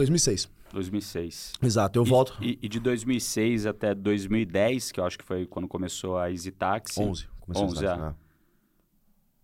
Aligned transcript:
2006. 0.00 0.50
2006. 0.72 1.52
Exato, 1.62 1.98
eu 1.98 2.04
E- 2.04 2.08
volto. 2.08 2.36
E, 2.40 2.58
e 2.62 2.68
de 2.68 2.80
2006 2.80 3.66
até 3.66 3.94
2010, 3.94 4.92
que 4.92 5.00
eu 5.00 5.04
acho 5.04 5.18
que 5.18 5.24
foi 5.24 5.46
quando 5.46 5.68
começou 5.68 6.16
a 6.16 6.30
Easy 6.30 6.50
Taxi. 6.50 7.00
11. 7.00 7.28
Comecei 7.40 7.64
11, 7.64 7.86
a 7.86 7.88
é. 7.88 7.92
estudar. 7.92 8.16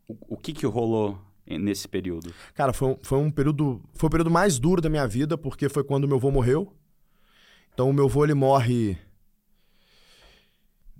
O, 0.09 0.17
o 0.35 0.37
que 0.37 0.53
que 0.53 0.67
rolou 0.67 1.19
nesse 1.47 1.89
período? 1.89 2.33
Cara, 2.55 2.73
foi 2.73 2.89
um, 2.89 2.97
foi 3.03 3.19
um 3.19 3.31
período. 3.31 3.83
Foi 3.95 4.07
o 4.07 4.11
período 4.11 4.31
mais 4.31 4.59
duro 4.59 4.81
da 4.81 4.89
minha 4.89 5.07
vida, 5.07 5.37
porque 5.37 5.69
foi 5.69 5.83
quando 5.85 6.07
meu 6.07 6.17
avô 6.17 6.31
morreu. 6.31 6.73
Então, 7.73 7.91
o 7.91 7.93
meu 7.93 8.07
avô, 8.07 8.25
ele 8.25 8.35
morre 8.35 8.97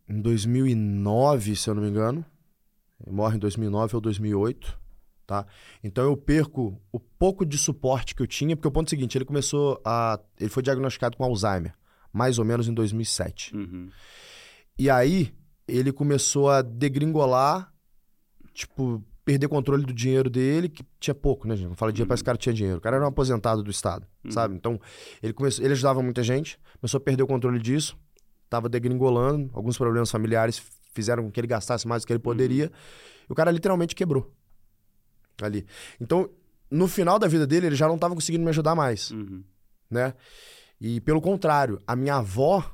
em 0.09 0.21
2009, 0.21 1.57
se 1.57 1.71
eu 1.71 1.75
não 1.75 1.83
me 1.83 1.89
engano. 1.89 2.25
Ele 3.05 3.15
morre 3.15 3.37
em 3.37 3.39
2009 3.39 3.97
ou 3.97 4.01
2008, 4.01 4.79
tá? 5.27 5.47
Então, 5.83 6.05
eu 6.05 6.17
perco 6.17 6.81
o 6.93 7.01
pouco 7.01 7.45
de 7.45 7.59
suporte 7.59 8.15
que 8.15 8.23
eu 8.23 8.27
tinha, 8.27 8.57
porque 8.57 8.69
o 8.69 8.71
ponto 8.71 8.87
é 8.87 8.89
o 8.89 8.91
seguinte, 8.91 9.19
ele 9.19 9.25
começou 9.25 9.81
a... 9.85 10.21
Ele 10.39 10.51
foi 10.51 10.63
diagnosticado 10.63 11.17
com 11.17 11.25
Alzheimer, 11.25 11.75
mais 12.13 12.39
ou 12.39 12.45
menos 12.45 12.69
em 12.69 12.75
2007. 12.75 13.57
Uhum. 13.57 13.91
E 14.79 14.89
aí, 14.89 15.35
ele 15.67 15.93
começou 15.93 16.49
a 16.49 16.63
degringolar, 16.63 17.73
tipo, 18.53 19.05
perder 19.25 19.49
controle 19.49 19.85
do 19.85 19.93
dinheiro 19.93 20.31
dele, 20.31 20.69
que 20.69 20.85
tinha 21.01 21.15
pouco, 21.15 21.49
né, 21.49 21.57
gente? 21.57 21.69
Não 21.69 21.75
fala 21.75 21.93
dinheiro, 21.93 22.09
parece 22.09 22.23
que 22.23 22.27
o 22.27 22.31
cara 22.31 22.39
tinha 22.39 22.55
dinheiro. 22.55 22.79
O 22.79 22.81
cara 22.81 22.97
era 22.97 23.05
um 23.05 23.09
aposentado 23.09 23.61
do 23.63 23.71
Estado, 23.71 24.07
sabe? 24.31 24.55
Então, 24.55 24.81
ele 25.21 25.33
começou, 25.33 25.65
ele 25.65 25.73
ajudava 25.73 26.01
muita 26.01 26.23
gente, 26.23 26.59
começou 26.81 26.99
a 26.99 27.01
perder 27.01 27.25
o 27.25 27.27
controle 27.27 27.59
disso, 27.59 27.99
tava 28.49 28.69
degringolando, 28.69 29.51
alguns 29.53 29.77
problemas 29.77 30.11
familiares 30.11 30.63
fizeram 30.93 31.25
com 31.25 31.31
que 31.33 31.41
ele 31.41 31.49
gastasse 31.49 31.89
mais 31.89 32.03
do 32.03 32.07
que 32.07 32.13
ele 32.13 32.21
poderia, 32.21 32.71
e 33.29 33.33
o 33.33 33.35
cara 33.35 33.51
literalmente 33.51 33.97
quebrou. 33.97 34.33
Ali. 35.43 35.67
Então, 36.01 36.29
no 36.71 36.89
final 36.89 37.19
da 37.19 37.29
vida 37.29 37.47
dele, 37.47 37.67
ele 37.67 37.77
já 37.77 37.87
não 37.89 37.99
tava 37.99 38.15
conseguindo 38.15 38.45
me 38.45 38.51
ajudar 38.51 38.75
mais 38.75 39.11
Uhum. 39.11 39.43
né? 39.91 40.15
E 40.81 41.01
pelo 41.01 41.21
contrário, 41.21 41.81
a 41.87 41.97
minha 41.97 42.17
avó, 42.17 42.65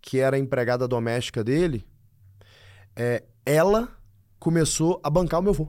que 0.00 0.20
era 0.20 0.38
empregada 0.38 0.86
doméstica 0.86 1.42
dele, 1.42 1.84
é, 2.94 3.24
ela 3.44 3.88
começou 4.38 5.00
a 5.02 5.10
bancar 5.10 5.40
o 5.40 5.42
meu 5.42 5.52
avô. 5.52 5.68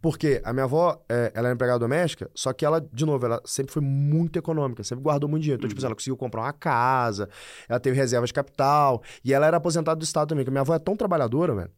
Porque 0.00 0.40
a 0.44 0.52
minha 0.52 0.64
avó, 0.64 1.04
é, 1.08 1.32
ela 1.34 1.48
era 1.48 1.54
empregada 1.54 1.80
doméstica, 1.80 2.30
só 2.34 2.52
que 2.52 2.64
ela, 2.64 2.80
de 2.80 3.04
novo, 3.04 3.26
ela 3.26 3.40
sempre 3.44 3.72
foi 3.72 3.82
muito 3.82 4.38
econômica, 4.38 4.84
sempre 4.84 5.02
guardou 5.02 5.28
muito 5.28 5.42
dinheiro. 5.42 5.58
Então, 5.60 5.68
tipo, 5.68 5.80
assim, 5.80 5.86
ela 5.86 5.94
conseguiu 5.94 6.16
comprar 6.16 6.42
uma 6.42 6.52
casa, 6.52 7.28
ela 7.68 7.80
teve 7.80 7.96
reserva 7.96 8.26
de 8.26 8.32
capital, 8.32 9.02
e 9.24 9.32
ela 9.34 9.46
era 9.46 9.56
aposentada 9.56 9.98
do 9.98 10.04
Estado 10.04 10.28
também, 10.28 10.44
porque 10.44 10.50
a 10.50 10.52
minha 10.52 10.60
avó 10.60 10.74
é 10.74 10.78
tão 10.78 10.96
trabalhadora, 10.96 11.54
velho, 11.54 11.70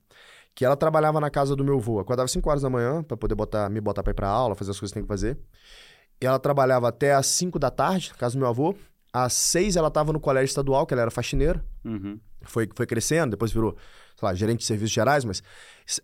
que 0.58 0.64
ela 0.64 0.76
trabalhava 0.76 1.20
na 1.20 1.30
casa 1.30 1.54
do 1.54 1.62
meu 1.64 1.76
avô, 1.76 2.00
acordava 2.00 2.26
5 2.26 2.50
horas 2.50 2.62
da 2.62 2.68
manhã 2.68 3.00
pra 3.00 3.16
poder 3.16 3.36
botar, 3.36 3.68
me 3.70 3.80
botar 3.80 4.02
pra 4.02 4.10
ir 4.10 4.14
pra 4.14 4.28
aula, 4.28 4.56
fazer 4.56 4.72
as 4.72 4.80
coisas 4.80 4.92
que 4.92 4.98
tem 4.98 5.04
que 5.04 5.08
fazer. 5.08 5.38
E 6.20 6.26
ela 6.26 6.36
trabalhava 6.36 6.88
até 6.88 7.14
às 7.14 7.26
5 7.26 7.60
da 7.60 7.70
tarde, 7.70 8.08
na 8.10 8.16
casa 8.16 8.34
do 8.34 8.40
meu 8.40 8.48
avô. 8.48 8.74
Às 9.12 9.34
6 9.34 9.76
ela 9.76 9.88
tava 9.88 10.12
no 10.12 10.18
colégio 10.18 10.48
estadual, 10.48 10.84
que 10.84 10.92
ela 10.92 11.02
era 11.02 11.12
faxineira. 11.12 11.64
Uhum. 11.84 12.18
Foi, 12.42 12.68
foi 12.74 12.86
crescendo, 12.86 13.30
depois 13.30 13.52
virou, 13.52 13.76
sei 14.18 14.26
lá, 14.26 14.34
gerente 14.34 14.58
de 14.58 14.64
serviços 14.64 14.92
gerais, 14.92 15.24
mas 15.24 15.40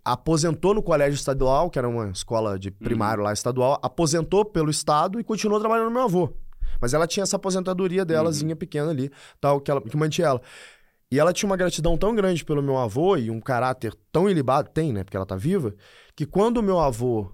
aposentou 0.05 0.73
no 0.73 0.85
colégio 0.85 1.17
estadual, 1.17 1.69
que 1.69 1.77
era 1.77 1.89
uma 1.89 2.11
escola 2.11 2.57
de 2.57 2.71
primário 2.71 3.25
lá 3.25 3.33
estadual, 3.33 3.81
aposentou 3.83 4.45
pelo 4.45 4.71
estado 4.71 5.19
e 5.19 5.25
continuou 5.25 5.59
trabalhando 5.59 5.87
no 5.87 5.95
meu 5.95 6.03
avô. 6.03 6.33
Mas 6.81 6.95
ela 6.95 7.09
tinha 7.09 7.25
essa 7.25 7.35
aposentadoria 7.37 8.05
delazinha 8.05 8.55
pequena 8.55 8.91
ali, 8.91 9.11
tal, 9.41 9.61
que, 9.61 9.69
ela, 9.69 9.81
que 9.81 9.97
mantinha 9.97 10.29
ela. 10.29 10.43
E 11.15 11.19
ela 11.20 11.33
tinha 11.33 11.48
uma 11.48 11.57
gratidão 11.57 11.97
tão 11.97 12.12
grande 12.12 12.45
pelo 12.45 12.61
meu 12.61 12.77
avô 12.77 13.17
e 13.17 13.31
um 13.31 13.41
caráter 13.41 13.95
tão 14.11 14.29
ilibado, 14.29 14.69
tem, 14.70 14.93
né, 14.93 15.05
porque 15.05 15.17
ela 15.17 15.25
tá 15.25 15.37
viva, 15.37 15.73
que 16.17 16.27
quando 16.27 16.57
o 16.59 16.62
meu 16.62 16.81
avô 16.81 17.31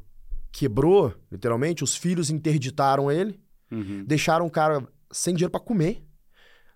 quebrou, 0.53 1.15
literalmente, 1.33 1.83
os 1.83 1.97
filhos 1.97 2.29
interditaram 2.29 3.11
ele, 3.11 3.41
Uhum. 3.73 4.05
deixaram 4.07 4.45
o 4.45 4.51
cara 4.51 4.87
sem 5.11 5.33
dinheiro 5.35 5.51
pra 5.51 5.59
comer. 5.61 6.05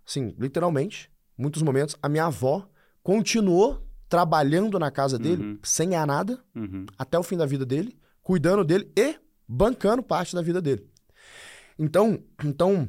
Assim, 0.06 0.34
literalmente, 0.38 1.10
muitos 1.37 1.60
momentos. 1.60 1.94
A 2.03 2.09
minha 2.09 2.25
avó 2.25 2.66
continuou 3.03 3.86
trabalhando 4.09 4.78
na 4.78 4.91
casa 4.91 5.19
dele, 5.19 5.42
Uhum. 5.42 5.59
sem 5.62 5.91
ganhar 5.91 6.06
nada, 6.06 6.42
Uhum. 6.56 6.86
até 6.97 7.19
o 7.19 7.22
fim 7.22 7.36
da 7.36 7.44
vida 7.44 7.66
dele, 7.66 7.98
cuidando 8.22 8.65
dele 8.65 8.91
e 8.97 9.15
bancando 9.47 10.03
parte 10.03 10.34
da 10.34 10.41
vida 10.41 10.62
dele. 10.62 10.88
Então, 11.78 12.19
então 12.42 12.88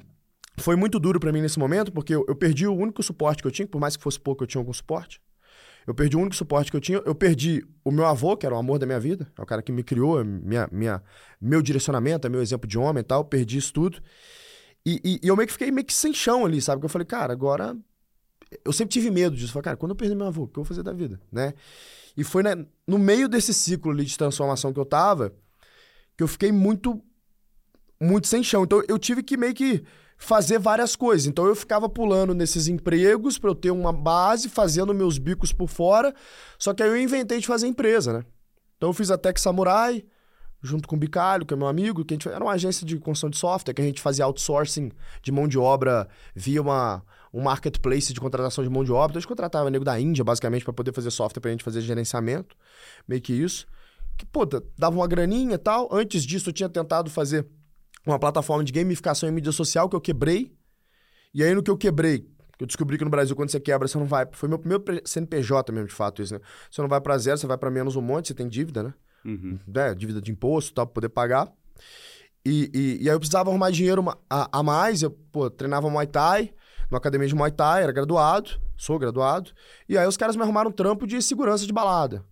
foi 0.57 0.75
muito 0.75 0.99
duro 0.99 1.19
pra 1.19 1.31
mim 1.31 1.41
nesse 1.41 1.59
momento, 1.59 1.91
porque 1.91 2.13
eu, 2.15 2.25
eu 2.27 2.35
perdi 2.35 2.65
o 2.67 2.73
único 2.73 3.01
suporte 3.03 3.41
que 3.41 3.47
eu 3.47 3.51
tinha, 3.51 3.67
por 3.67 3.79
mais 3.79 3.95
que 3.97 4.03
fosse 4.03 4.19
pouco, 4.19 4.43
eu 4.43 4.47
tinha 4.47 4.59
algum 4.61 4.73
suporte. 4.73 5.21
Eu 5.87 5.93
perdi 5.93 6.17
o 6.17 6.19
único 6.19 6.35
suporte 6.35 6.71
que 6.71 6.77
eu 6.77 6.81
tinha. 6.81 6.97
Eu 7.05 7.13
perdi 7.13 7.63
o 7.83 7.91
meu 7.91 8.05
avô, 8.05 8.35
que 8.35 8.45
era 8.45 8.55
o 8.55 8.57
amor 8.57 8.79
da 8.79 8.85
minha 8.87 8.99
vida, 8.99 9.31
é 9.37 9.41
o 9.41 9.45
cara 9.45 9.61
que 9.61 9.71
me 9.71 9.83
criou, 9.83 10.23
minha, 10.25 10.67
minha, 10.71 11.03
meu 11.39 11.61
direcionamento, 11.61 12.25
é 12.25 12.29
meu 12.29 12.41
exemplo 12.41 12.67
de 12.67 12.77
homem 12.77 13.01
e 13.01 13.03
tal. 13.03 13.23
Perdi 13.23 13.57
isso 13.59 13.71
tudo. 13.71 14.01
E, 14.83 14.99
e- 15.03 15.19
e 15.23 15.27
eu 15.27 15.35
meio 15.35 15.45
que 15.45 15.53
fiquei 15.53 15.69
meio 15.71 15.85
que 15.85 15.93
sem 15.93 16.11
chão 16.13 16.43
ali, 16.45 16.59
sabe? 16.61 16.79
Que 16.79 16.85
eu 16.85 16.89
falei, 16.89 17.05
cara, 17.05 17.31
agora. 17.33 17.77
Eu 18.63 18.71
sempre 18.71 18.93
tive 18.93 19.11
medo 19.11 19.35
disso. 19.35 19.51
Falei, 19.51 19.63
cara, 19.63 19.77
quando 19.77 19.91
eu 19.91 19.95
perder 19.95 20.15
meu 20.15 20.27
avô, 20.27 20.43
o 20.43 20.47
que 20.47 20.57
eu 20.57 20.63
vou 20.63 20.65
fazer 20.65 20.81
da 20.81 20.93
vida, 20.93 21.19
né? 21.31 21.53
E 22.15 22.23
foi 22.23 22.41
no 22.87 22.97
meio 22.97 23.27
desse 23.27 23.53
ciclo 23.53 23.91
ali 23.91 24.05
de 24.05 24.17
transformação 24.17 24.71
que 24.73 24.79
eu 24.79 24.85
tava 24.85 25.33
que 26.17 26.23
eu 26.23 26.27
fiquei 26.27 26.51
muito, 26.51 27.03
muito 28.01 28.27
sem 28.27 28.41
chão. 28.43 28.63
Então 28.63 28.81
eu 28.87 28.97
tive 28.97 29.21
que 29.21 29.35
meio 29.35 29.53
que 29.53 29.83
fazer 30.17 30.59
várias 30.59 30.95
coisas. 30.95 31.27
Então 31.27 31.45
eu 31.45 31.55
ficava 31.55 31.89
pulando 31.89 32.33
nesses 32.33 32.67
empregos 32.67 33.37
pra 33.37 33.49
eu 33.49 33.55
ter 33.55 33.71
uma 33.71 33.91
base, 33.91 34.49
fazendo 34.49 34.93
meus 34.93 35.17
bicos 35.17 35.51
por 35.51 35.67
fora. 35.67 36.13
Só 36.57 36.73
que 36.73 36.81
aí 36.81 36.89
eu 36.89 36.97
inventei 36.97 37.39
de 37.39 37.47
fazer 37.47 37.67
empresa, 37.67 38.13
né? 38.13 38.25
Então 38.77 38.89
eu 38.89 38.93
fiz 38.93 39.11
a 39.11 39.17
Tech 39.17 39.39
Samurai, 39.39 40.03
junto 40.61 40.87
com 40.87 40.95
o 40.95 40.99
Bicalho, 40.99 41.45
que 41.45 41.53
é 41.53 41.57
meu 41.57 41.67
amigo, 41.67 42.03
que 42.03 42.13
a 42.13 42.15
gente 42.15 42.27
era 42.27 42.43
uma 42.43 42.53
agência 42.53 42.85
de 42.85 42.97
construção 42.97 43.29
de 43.29 43.37
software, 43.37 43.73
que 43.73 43.81
a 43.81 43.85
gente 43.85 44.01
fazia 44.01 44.25
outsourcing 44.25 44.91
de 45.21 45.31
mão 45.31 45.47
de 45.47 45.59
obra 45.59 46.07
via 46.35 46.61
uma, 46.61 47.03
um 47.33 47.41
marketplace 47.41 48.11
de 48.13 48.19
contratação 48.19 48.63
de 48.63 48.69
mão 48.69 48.83
de 48.83 48.91
obra. 48.91 49.11
Então 49.11 49.17
a 49.17 49.21
gente 49.21 49.27
contratava 49.27 49.69
nego 49.69 49.85
da 49.85 49.99
Índia, 49.99 50.23
basicamente, 50.23 50.63
para 50.63 50.73
poder 50.73 50.91
fazer 50.93 51.11
software 51.11 51.41
pra 51.41 51.51
gente 51.51 51.63
fazer 51.63 51.81
gerenciamento, 51.81 52.55
meio 53.07 53.21
que 53.21 53.33
isso. 53.33 53.67
Que, 54.17 54.25
d- 54.25 54.65
dava 54.77 54.95
uma 54.95 55.07
graninha 55.07 55.55
e 55.55 55.57
tal. 55.57 55.89
Antes 55.93 56.23
disso, 56.23 56.49
eu 56.49 56.53
tinha 56.53 56.69
tentado 56.69 57.11
fazer 57.11 57.45
uma 58.05 58.19
plataforma 58.19 58.63
de 58.63 58.71
gamificação 58.71 59.27
em 59.27 59.31
mídia 59.31 59.51
social 59.51 59.89
que 59.89 59.95
eu 59.95 60.01
quebrei. 60.01 60.55
E 61.33 61.43
aí, 61.43 61.53
no 61.53 61.63
que 61.63 61.71
eu 61.71 61.77
quebrei, 61.77 62.19
que 62.57 62.63
eu 62.63 62.67
descobri 62.67 62.97
que 62.97 63.03
no 63.03 63.09
Brasil, 63.09 63.35
quando 63.35 63.49
você 63.49 63.59
quebra, 63.59 63.87
você 63.87 63.97
não 63.97 64.05
vai. 64.05 64.27
Foi 64.31 64.47
meu 64.47 64.59
primeiro 64.59 64.83
CNPJ 65.05 65.71
mesmo, 65.71 65.87
de 65.87 65.93
fato, 65.93 66.21
isso, 66.21 66.33
né? 66.33 66.39
Você 66.69 66.81
não 66.81 66.87
vai 66.87 67.01
pra 67.01 67.17
zero, 67.17 67.37
você 67.37 67.47
vai 67.47 67.57
pra 67.57 67.69
menos 67.69 67.95
um 67.95 68.01
monte, 68.01 68.29
você 68.29 68.33
tem 68.33 68.47
dívida, 68.47 68.83
né? 68.83 68.93
Uhum. 69.25 69.57
né, 69.67 69.95
dívida 69.95 70.21
de 70.21 70.31
imposto 70.31 70.71
tal, 70.71 70.85
pra 70.85 70.93
poder 70.93 71.09
pagar. 71.09 71.51
E, 72.45 72.69
e, 72.73 73.03
e 73.03 73.09
aí 73.09 73.15
eu 73.15 73.19
precisava 73.19 73.49
arrumar 73.49 73.71
dinheiro 73.71 74.05
a, 74.29 74.59
a 74.59 74.61
mais, 74.61 75.01
eu, 75.01 75.09
pô, 75.09 75.49
treinava 75.49 75.89
Muay 75.89 76.05
Thai, 76.05 76.53
numa 76.89 76.99
academia 76.99 77.27
de 77.27 77.33
Muay 77.33 77.51
Thai, 77.51 77.81
era 77.81 77.91
graduado, 77.91 78.51
sou 78.77 78.99
graduado. 78.99 79.51
E 79.89 79.97
aí 79.97 80.07
os 80.07 80.15
caras 80.15 80.35
me 80.35 80.43
arrumaram 80.43 80.69
um 80.69 80.73
trampo 80.73 81.07
de 81.07 81.19
segurança 81.23 81.65
de 81.65 81.73
balada. 81.73 82.23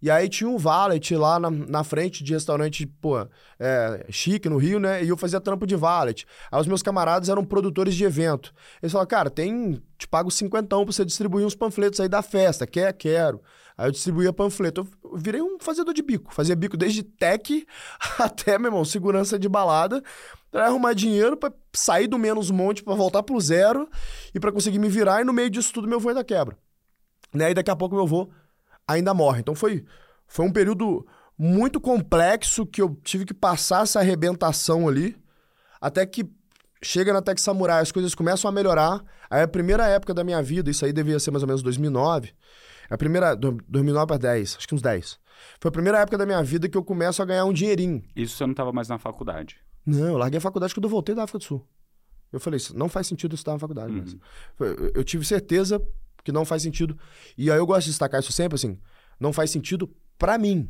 E 0.00 0.10
aí 0.10 0.28
tinha 0.28 0.48
um 0.48 0.58
valet 0.58 1.16
lá 1.16 1.38
na, 1.38 1.50
na 1.50 1.84
frente 1.84 2.22
de 2.22 2.32
restaurante, 2.32 2.86
pô, 2.86 3.26
é, 3.58 4.06
chique 4.10 4.48
no 4.48 4.58
Rio, 4.58 4.78
né? 4.78 5.02
E 5.02 5.08
eu 5.08 5.16
fazia 5.16 5.40
trampo 5.40 5.66
de 5.66 5.74
valet. 5.74 6.26
Aí 6.50 6.60
os 6.60 6.66
meus 6.66 6.82
camaradas 6.82 7.28
eram 7.28 7.44
produtores 7.44 7.94
de 7.94 8.04
evento. 8.04 8.52
Eles 8.82 8.92
falaram, 8.92 9.08
cara, 9.08 9.30
tem, 9.30 9.82
te 9.96 10.06
pago 10.06 10.30
cinquentão 10.30 10.84
pra 10.84 10.92
você 10.92 11.04
distribuir 11.04 11.46
uns 11.46 11.54
panfletos 11.54 11.98
aí 12.00 12.08
da 12.08 12.22
festa. 12.22 12.66
Quer? 12.66 12.92
Quero. 12.92 13.40
Aí 13.76 13.88
eu 13.88 13.92
distribuía 13.92 14.32
panfleto. 14.32 14.86
Eu 15.02 15.16
virei 15.16 15.40
um 15.40 15.58
fazedor 15.58 15.92
de 15.92 16.02
bico. 16.02 16.32
Fazia 16.32 16.56
bico 16.56 16.76
desde 16.76 17.02
tech 17.02 17.66
até, 18.18 18.58
meu 18.58 18.68
irmão, 18.68 18.84
segurança 18.84 19.38
de 19.38 19.48
balada. 19.48 20.02
Pra 20.50 20.66
arrumar 20.66 20.94
dinheiro, 20.94 21.36
pra 21.36 21.52
sair 21.74 22.06
do 22.06 22.18
menos 22.18 22.50
monte, 22.50 22.82
pra 22.82 22.94
voltar 22.94 23.22
pro 23.22 23.38
zero 23.40 23.88
e 24.34 24.40
pra 24.40 24.52
conseguir 24.52 24.78
me 24.78 24.88
virar. 24.88 25.20
E 25.20 25.24
no 25.24 25.32
meio 25.32 25.50
disso 25.50 25.72
tudo, 25.72 25.88
meu 25.88 25.98
avô 25.98 26.08
ainda 26.08 26.24
quebra. 26.24 26.56
Né? 27.34 27.50
E 27.50 27.54
daqui 27.54 27.70
a 27.70 27.76
pouco 27.76 27.94
meu 27.94 28.04
avô 28.04 28.30
ainda 28.86 29.12
morre. 29.14 29.40
Então 29.40 29.54
foi, 29.54 29.84
foi 30.26 30.44
um 30.46 30.52
período 30.52 31.06
muito 31.38 31.80
complexo 31.80 32.64
que 32.66 32.80
eu 32.80 32.96
tive 33.02 33.24
que 33.24 33.34
passar 33.34 33.82
essa 33.82 34.00
arrebentação 34.00 34.88
ali. 34.88 35.16
Até 35.80 36.04
que 36.06 36.26
chega 36.82 37.12
na 37.12 37.20
Tech 37.22 37.40
Samurai, 37.40 37.82
as 37.82 37.92
coisas 37.92 38.14
começam 38.14 38.48
a 38.48 38.52
melhorar. 38.52 39.04
Aí 39.28 39.42
a 39.42 39.48
primeira 39.48 39.86
época 39.88 40.14
da 40.14 40.22
minha 40.24 40.42
vida, 40.42 40.70
isso 40.70 40.84
aí 40.84 40.92
devia 40.92 41.18
ser 41.18 41.30
mais 41.30 41.42
ou 41.42 41.46
menos 41.46 41.62
2009. 41.62 42.32
A 42.88 42.96
primeira, 42.96 43.34
do- 43.34 43.58
2009 43.68 44.06
para 44.06 44.16
10, 44.18 44.56
acho 44.58 44.68
que 44.68 44.74
uns 44.74 44.82
10. 44.82 45.18
Foi 45.60 45.68
a 45.68 45.72
primeira 45.72 45.98
época 45.98 46.16
da 46.16 46.24
minha 46.24 46.42
vida 46.42 46.68
que 46.68 46.78
eu 46.78 46.84
começo 46.84 47.20
a 47.20 47.24
ganhar 47.24 47.44
um 47.44 47.52
dinheirinho. 47.52 48.02
Isso 48.14 48.36
você 48.36 48.44
não 48.46 48.52
estava 48.52 48.72
mais 48.72 48.88
na 48.88 48.98
faculdade. 48.98 49.56
Não, 49.84 50.06
eu 50.06 50.16
larguei 50.16 50.38
a 50.38 50.40
faculdade 50.40 50.72
quando 50.74 50.84
eu 50.84 50.90
voltei 50.90 51.14
da 51.14 51.24
África 51.24 51.38
do 51.38 51.44
Sul. 51.44 51.66
Eu 52.32 52.40
falei, 52.40 52.56
isso 52.56 52.76
não 52.76 52.88
faz 52.88 53.06
sentido 53.06 53.34
estudar 53.34 53.52
na 53.54 53.58
faculdade. 53.58 53.92
Uhum. 53.92 54.18
Mas 54.58 54.76
eu 54.94 55.04
tive 55.04 55.24
certeza 55.24 55.80
que 56.26 56.32
não 56.32 56.44
faz 56.44 56.60
sentido. 56.62 56.98
E 57.38 57.50
aí 57.50 57.56
eu 57.56 57.64
gosto 57.64 57.84
de 57.84 57.90
destacar 57.90 58.20
isso 58.20 58.32
sempre 58.32 58.56
assim, 58.56 58.78
não 59.18 59.32
faz 59.32 59.50
sentido 59.50 59.88
pra 60.18 60.36
mim, 60.36 60.68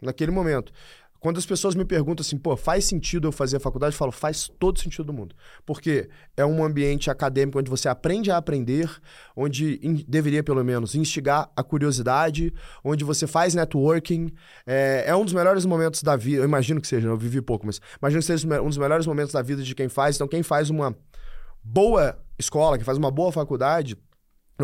naquele 0.00 0.30
momento. 0.30 0.72
quando 1.18 1.36
as 1.36 1.44
pessoas 1.44 1.74
me 1.74 1.84
perguntam 1.84 2.22
assim, 2.22 2.38
pô, 2.38 2.56
faz 2.56 2.86
sentido 2.86 3.28
eu 3.28 3.32
fazer 3.32 3.58
a 3.58 3.60
faculdade? 3.60 3.94
Eu 3.94 3.98
falo, 3.98 4.12
faz 4.12 4.48
todo 4.58 4.78
sentido 4.80 5.04
do 5.04 5.12
mundo. 5.12 5.34
Porque 5.66 6.08
é 6.34 6.46
um 6.46 6.64
ambiente 6.64 7.10
acadêmico 7.10 7.58
onde 7.58 7.68
você 7.68 7.90
aprende 7.90 8.30
a 8.30 8.38
aprender, 8.38 8.88
onde 9.36 9.78
in, 9.82 10.02
deveria, 10.08 10.42
pelo 10.42 10.64
menos, 10.64 10.94
instigar 10.94 11.50
a 11.54 11.62
curiosidade, 11.62 12.54
onde 12.82 13.04
você 13.04 13.26
faz 13.26 13.54
networking. 13.54 14.32
É, 14.66 15.04
é, 15.08 15.14
um 15.14 15.24
dos 15.24 15.34
melhores 15.34 15.66
momentos 15.66 16.02
da 16.02 16.16
vida. 16.16 16.40
Eu 16.40 16.44
imagino 16.44 16.80
que 16.80 16.86
seja, 16.86 17.08
eu 17.08 17.18
vivi 17.18 17.42
pouco, 17.42 17.66
mas 17.66 17.80
imagino 18.00 18.20
que 18.20 18.26
seja 18.26 18.62
um 18.62 18.68
dos 18.68 18.78
melhores 18.78 19.06
momentos 19.06 19.32
da 19.32 19.42
vida 19.42 19.62
de 19.62 19.74
quem 19.74 19.90
faz. 19.90 20.16
Então, 20.16 20.26
quem 20.26 20.42
faz 20.42 20.70
uma 20.70 20.96
boa 21.62 22.18
escola, 22.38 22.78
que 22.78 22.84
faz 22.84 22.96
uma 22.96 23.10
boa 23.10 23.30
faculdade, 23.30 23.94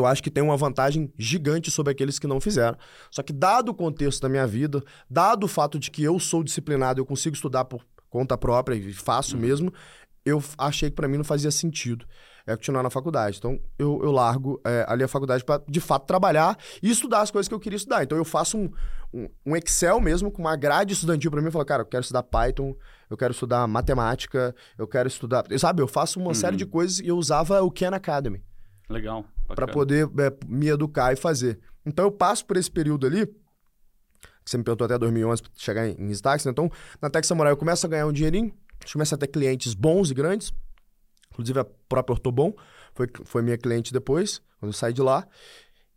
eu 0.00 0.06
acho 0.06 0.22
que 0.22 0.30
tem 0.30 0.42
uma 0.42 0.56
vantagem 0.56 1.12
gigante 1.18 1.70
sobre 1.70 1.92
aqueles 1.92 2.18
que 2.18 2.26
não 2.26 2.40
fizeram. 2.40 2.76
Só 3.10 3.22
que, 3.22 3.32
dado 3.32 3.70
o 3.70 3.74
contexto 3.74 4.20
da 4.22 4.28
minha 4.28 4.46
vida, 4.46 4.82
dado 5.08 5.44
o 5.44 5.48
fato 5.48 5.78
de 5.78 5.90
que 5.90 6.02
eu 6.02 6.18
sou 6.18 6.42
disciplinado, 6.42 7.00
eu 7.00 7.06
consigo 7.06 7.34
estudar 7.34 7.64
por 7.64 7.84
conta 8.08 8.36
própria 8.36 8.74
e 8.74 8.92
faço 8.92 9.34
uhum. 9.34 9.42
mesmo, 9.42 9.72
eu 10.24 10.42
achei 10.58 10.90
que 10.90 10.96
para 10.96 11.06
mim 11.06 11.16
não 11.16 11.24
fazia 11.24 11.50
sentido 11.50 12.06
é, 12.46 12.56
continuar 12.56 12.82
na 12.82 12.90
faculdade. 12.90 13.38
Então, 13.38 13.58
eu, 13.78 14.00
eu 14.02 14.12
largo 14.12 14.60
é, 14.64 14.84
ali 14.88 15.02
a 15.02 15.08
faculdade 15.08 15.44
para, 15.44 15.62
de 15.68 15.80
fato, 15.80 16.06
trabalhar 16.06 16.56
e 16.82 16.90
estudar 16.90 17.20
as 17.20 17.30
coisas 17.30 17.48
que 17.48 17.54
eu 17.54 17.60
queria 17.60 17.76
estudar. 17.76 18.04
Então, 18.04 18.16
eu 18.16 18.24
faço 18.24 18.56
um, 18.56 18.70
um, 19.12 19.28
um 19.44 19.56
Excel 19.56 20.00
mesmo, 20.00 20.30
com 20.30 20.42
uma 20.42 20.56
grade 20.56 20.92
estudantil 20.92 21.30
para 21.30 21.40
mim. 21.40 21.46
Eu 21.46 21.52
falo, 21.52 21.64
cara, 21.64 21.82
eu 21.82 21.86
quero 21.86 22.02
estudar 22.02 22.22
Python, 22.22 22.74
eu 23.10 23.16
quero 23.16 23.32
estudar 23.32 23.66
matemática, 23.66 24.54
eu 24.78 24.86
quero 24.86 25.08
estudar... 25.08 25.44
Sabe, 25.58 25.82
eu 25.82 25.88
faço 25.88 26.20
uma 26.20 26.28
uhum. 26.28 26.34
série 26.34 26.56
de 26.56 26.66
coisas 26.66 27.00
e 27.00 27.08
eu 27.08 27.16
usava 27.16 27.60
o 27.62 27.70
Khan 27.70 27.94
Academy. 27.94 28.42
Legal. 28.88 29.24
Para 29.46 29.66
poder 29.66 30.06
é, 30.18 30.32
me 30.46 30.68
educar 30.68 31.12
e 31.12 31.16
fazer. 31.16 31.58
Então, 31.84 32.04
eu 32.04 32.10
passo 32.10 32.44
por 32.44 32.56
esse 32.56 32.70
período 32.70 33.06
ali 33.06 33.26
que 34.46 34.50
você 34.50 34.56
me 34.56 34.62
perguntou 34.62 34.84
até 34.84 34.96
2011 34.96 35.42
para 35.42 35.50
chegar 35.56 35.88
em, 35.88 35.96
em 35.98 36.06
né? 36.06 36.14
Então, 36.46 36.70
na 37.02 37.10
Tech 37.10 37.26
Samurai 37.26 37.52
eu 37.52 37.56
começo 37.56 37.84
a 37.84 37.88
ganhar 37.88 38.06
um 38.06 38.12
dinheirinho, 38.12 38.54
começo 38.92 39.12
a 39.12 39.18
ter 39.18 39.26
clientes 39.26 39.74
bons 39.74 40.12
e 40.12 40.14
grandes, 40.14 40.54
inclusive 41.32 41.58
a 41.58 41.66
própria 41.88 42.14
Ortobon 42.14 42.54
foi, 42.94 43.08
foi 43.24 43.42
minha 43.42 43.58
cliente 43.58 43.92
depois, 43.92 44.40
quando 44.60 44.70
eu 44.70 44.72
saí 44.72 44.92
de 44.92 45.02
lá. 45.02 45.26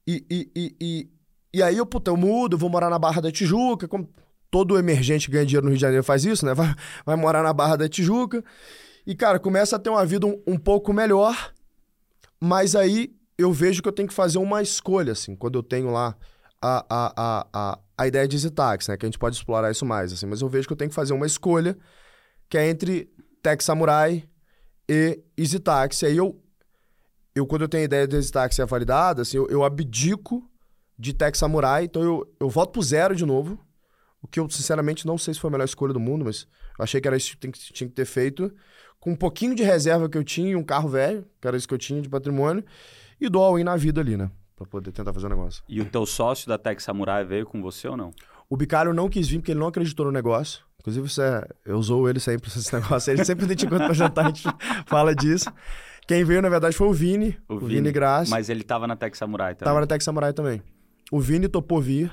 E, 0.06 0.26
e, 0.30 0.52
e, 0.56 0.76
e, 0.82 1.10
e 1.54 1.64
aí 1.64 1.78
eu, 1.78 1.86
puta, 1.86 2.10
eu 2.10 2.18
mudo, 2.18 2.58
vou 2.58 2.70
morar 2.70 2.90
na 2.90 2.98
Barra 2.98 3.22
da 3.22 3.32
Tijuca, 3.32 3.88
como 3.88 4.10
todo 4.50 4.80
emergente 4.80 5.28
que 5.28 5.34
ganha 5.34 5.46
dinheiro 5.46 5.66
no 5.66 5.70
Rio 5.70 5.78
de 5.78 5.82
Janeiro 5.82 6.04
faz 6.04 6.26
isso, 6.26 6.44
né? 6.44 6.54
Vai, 6.56 6.74
vai 7.06 7.16
morar 7.16 7.44
na 7.44 7.54
Barra 7.54 7.78
da 7.78 7.88
Tijuca. 7.88 8.44
E, 9.06 9.16
cara, 9.16 9.40
começa 9.40 9.76
a 9.76 9.80
ter 9.80 9.90
uma 9.90 10.06
vida 10.06 10.26
um, 10.26 10.42
um 10.46 10.58
pouco 10.58 10.92
melhor, 10.92 11.54
mas 12.40 12.76
aí 12.76 13.16
eu 13.40 13.54
vejo 13.54 13.82
que 13.82 13.88
eu 13.88 13.94
tenho 13.94 14.08
que 14.10 14.14
fazer 14.14 14.38
uma 14.38 14.62
escolha, 14.62 15.14
assim, 15.14 15.34
quando 15.34 15.58
eu 15.58 15.64
tenho 15.64 15.90
lá 15.90 16.14
a, 16.62 16.86
a, 16.90 17.14
a, 17.16 17.48
a, 17.54 17.80
a 17.98 18.08
ideia 18.08 18.28
de 18.28 18.38
Zitax, 18.38 18.90
né? 18.90 18.98
Que 18.98 19.06
a 19.06 19.08
gente 19.08 19.18
pode 19.18 19.38
explorar 19.38 19.72
isso 19.72 19.86
mais, 19.86 20.12
assim. 20.12 20.26
Mas 20.26 20.42
eu 20.42 20.50
vejo 20.50 20.68
que 20.68 20.74
eu 20.74 20.78
tenho 20.78 20.90
que 20.90 20.96
fazer 20.96 21.14
uma 21.14 21.26
escolha 21.26 21.78
que 22.50 22.58
é 22.58 22.70
entre 22.70 23.10
Tech 23.42 23.64
Samurai 23.64 24.28
e 24.90 25.24
Easy 25.38 25.58
Taxi. 25.58 26.06
Aí 26.06 26.18
eu, 26.18 26.38
eu 27.34 27.48
quando 27.48 27.62
eu 27.62 27.70
tenho 27.70 27.84
a 27.84 27.86
ideia 27.86 28.06
de 28.06 28.18
Easy 28.18 28.32
é 28.60 28.66
validada, 28.66 29.22
assim, 29.22 29.38
eu, 29.38 29.48
eu 29.48 29.64
abdico 29.64 30.44
de 30.98 31.14
Tech 31.14 31.38
Samurai, 31.38 31.86
então 31.86 32.04
eu, 32.04 32.36
eu 32.42 32.50
volto 32.50 32.74
pro 32.74 32.84
zero 32.84 33.16
de 33.16 33.26
novo. 33.26 33.58
O 34.22 34.28
que 34.28 34.38
eu, 34.38 34.50
sinceramente, 34.50 35.08
não 35.08 35.18
sei 35.18 35.34
se 35.34 35.40
foi 35.40 35.48
a 35.48 35.52
melhor 35.52 35.64
escolha 35.64 35.94
do 35.94 36.00
mundo, 36.00 36.26
mas 36.26 36.46
eu 36.78 36.84
achei 36.84 37.00
que 37.00 37.08
era 37.08 37.16
isso 37.16 37.38
que 37.38 37.52
tinha 37.52 37.88
que 37.88 37.96
ter 37.96 38.04
feito. 38.04 38.54
Com 39.00 39.12
um 39.12 39.16
pouquinho 39.16 39.56
de 39.56 39.64
reserva 39.64 40.10
que 40.10 40.18
eu 40.18 40.26
tinha, 40.26 40.58
um 40.58 40.64
carro 40.64 40.90
velho, 40.90 41.26
que 41.40 41.48
era 41.48 41.56
isso 41.56 41.66
que 41.66 41.74
eu 41.74 41.78
tinha 41.78 42.02
de 42.02 42.10
patrimônio, 42.10 42.66
e 43.20 43.30
do 43.30 43.40
all-in 43.40 43.64
na 43.64 43.76
vida 43.76 44.02
ali, 44.02 44.16
né? 44.16 44.30
Pra 44.56 44.66
poder 44.66 44.92
tentar 44.92 45.14
fazer 45.14 45.26
o 45.26 45.30
um 45.30 45.36
negócio. 45.36 45.64
E 45.68 45.82
o 45.82 45.86
teu 45.86 46.06
sócio 46.06 46.48
da 46.48 46.58
Tech 46.58 46.82
Samurai 46.82 47.24
veio 47.24 47.46
com 47.46 47.62
você 47.62 47.88
ou 47.88 47.96
não? 47.96 48.12
O 48.50 48.58
Bicário 48.58 48.94
não 48.94 49.10
quis 49.10 49.28
vir 49.28 49.40
porque 49.40 49.52
ele 49.52 49.60
não 49.60 49.68
acreditou 49.68 50.06
no 50.06 50.12
negócio. 50.12 50.64
Inclusive, 50.80 51.10
você, 51.10 51.46
eu 51.66 51.78
usou 51.78 52.10
ele 52.10 52.20
sempre 52.20 52.50
esse 52.56 52.74
negócio. 52.74 53.12
Ele 53.12 53.24
sempre 53.24 53.48
gente 53.48 53.66
encontra 53.66 53.86
pra 53.86 53.94
jantar, 53.94 54.26
a 54.26 54.28
gente 54.28 54.44
fala 54.88 55.14
disso. 55.14 55.52
Quem 56.08 56.24
veio, 56.24 56.42
na 56.42 56.50
verdade, 56.50 56.76
foi 56.76 56.88
o 56.88 56.94
Vini. 56.94 57.38
O, 57.48 57.56
o 57.56 57.60
Vini, 57.60 57.76
Vini 57.76 57.92
Graça. 57.92 58.32
Mas 58.32 58.50
ele 58.50 58.64
tava 58.64 58.88
na 58.88 58.96
Tech 58.96 59.16
Samurai 59.18 59.54
também. 59.54 59.66
Tava 59.66 59.82
na 59.82 59.88
Tech 59.88 60.04
Samurai 60.04 60.34
também. 60.34 60.62
O 61.12 61.20
Vini 61.20 61.48
topou 61.48 61.82
vir. 61.82 62.12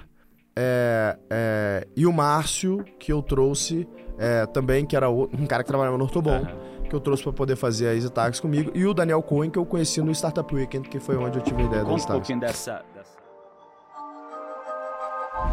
É, 0.59 1.19
é, 1.31 1.87
e 1.97 2.07
o 2.07 2.13
Márcio, 2.13 2.83
que 2.99 3.13
eu 3.13 3.23
trouxe 3.23 3.87
é, 4.19 4.47
também, 4.47 4.87
que 4.87 4.97
era 4.97 5.11
um 5.11 5.47
cara 5.47 5.63
que 5.63 5.69
trabalhava 5.69 5.99
no 5.99 6.05
Ortobon. 6.05 6.41
Uhum 6.41 6.76
que 6.87 6.95
eu 6.95 7.01
trouxe 7.01 7.23
para 7.23 7.33
poder 7.33 7.57
fazer 7.57 7.89
a 7.89 7.95
Easy 7.95 8.11
Tax 8.11 8.41
comigo, 8.41 8.71
e 8.75 8.87
o 8.87 8.95
Daniel 8.95 9.23
Cohen, 9.23 9.51
que 9.51 9.59
eu 9.59 9.67
conheci 9.67 10.01
no 10.01 10.11
Startup 10.13 10.55
Weekend, 10.55 10.89
que 10.89 10.99
foi 10.99 11.17
onde 11.17 11.39
eu 11.39 11.43
tive 11.43 11.63
a 11.63 11.67
ideia 11.67 11.85
Conta 11.85 12.07
do 12.07 12.13
um 12.13 12.13
pouquinho 12.17 12.41
dessa, 12.41 12.85
dessa... 12.95 13.17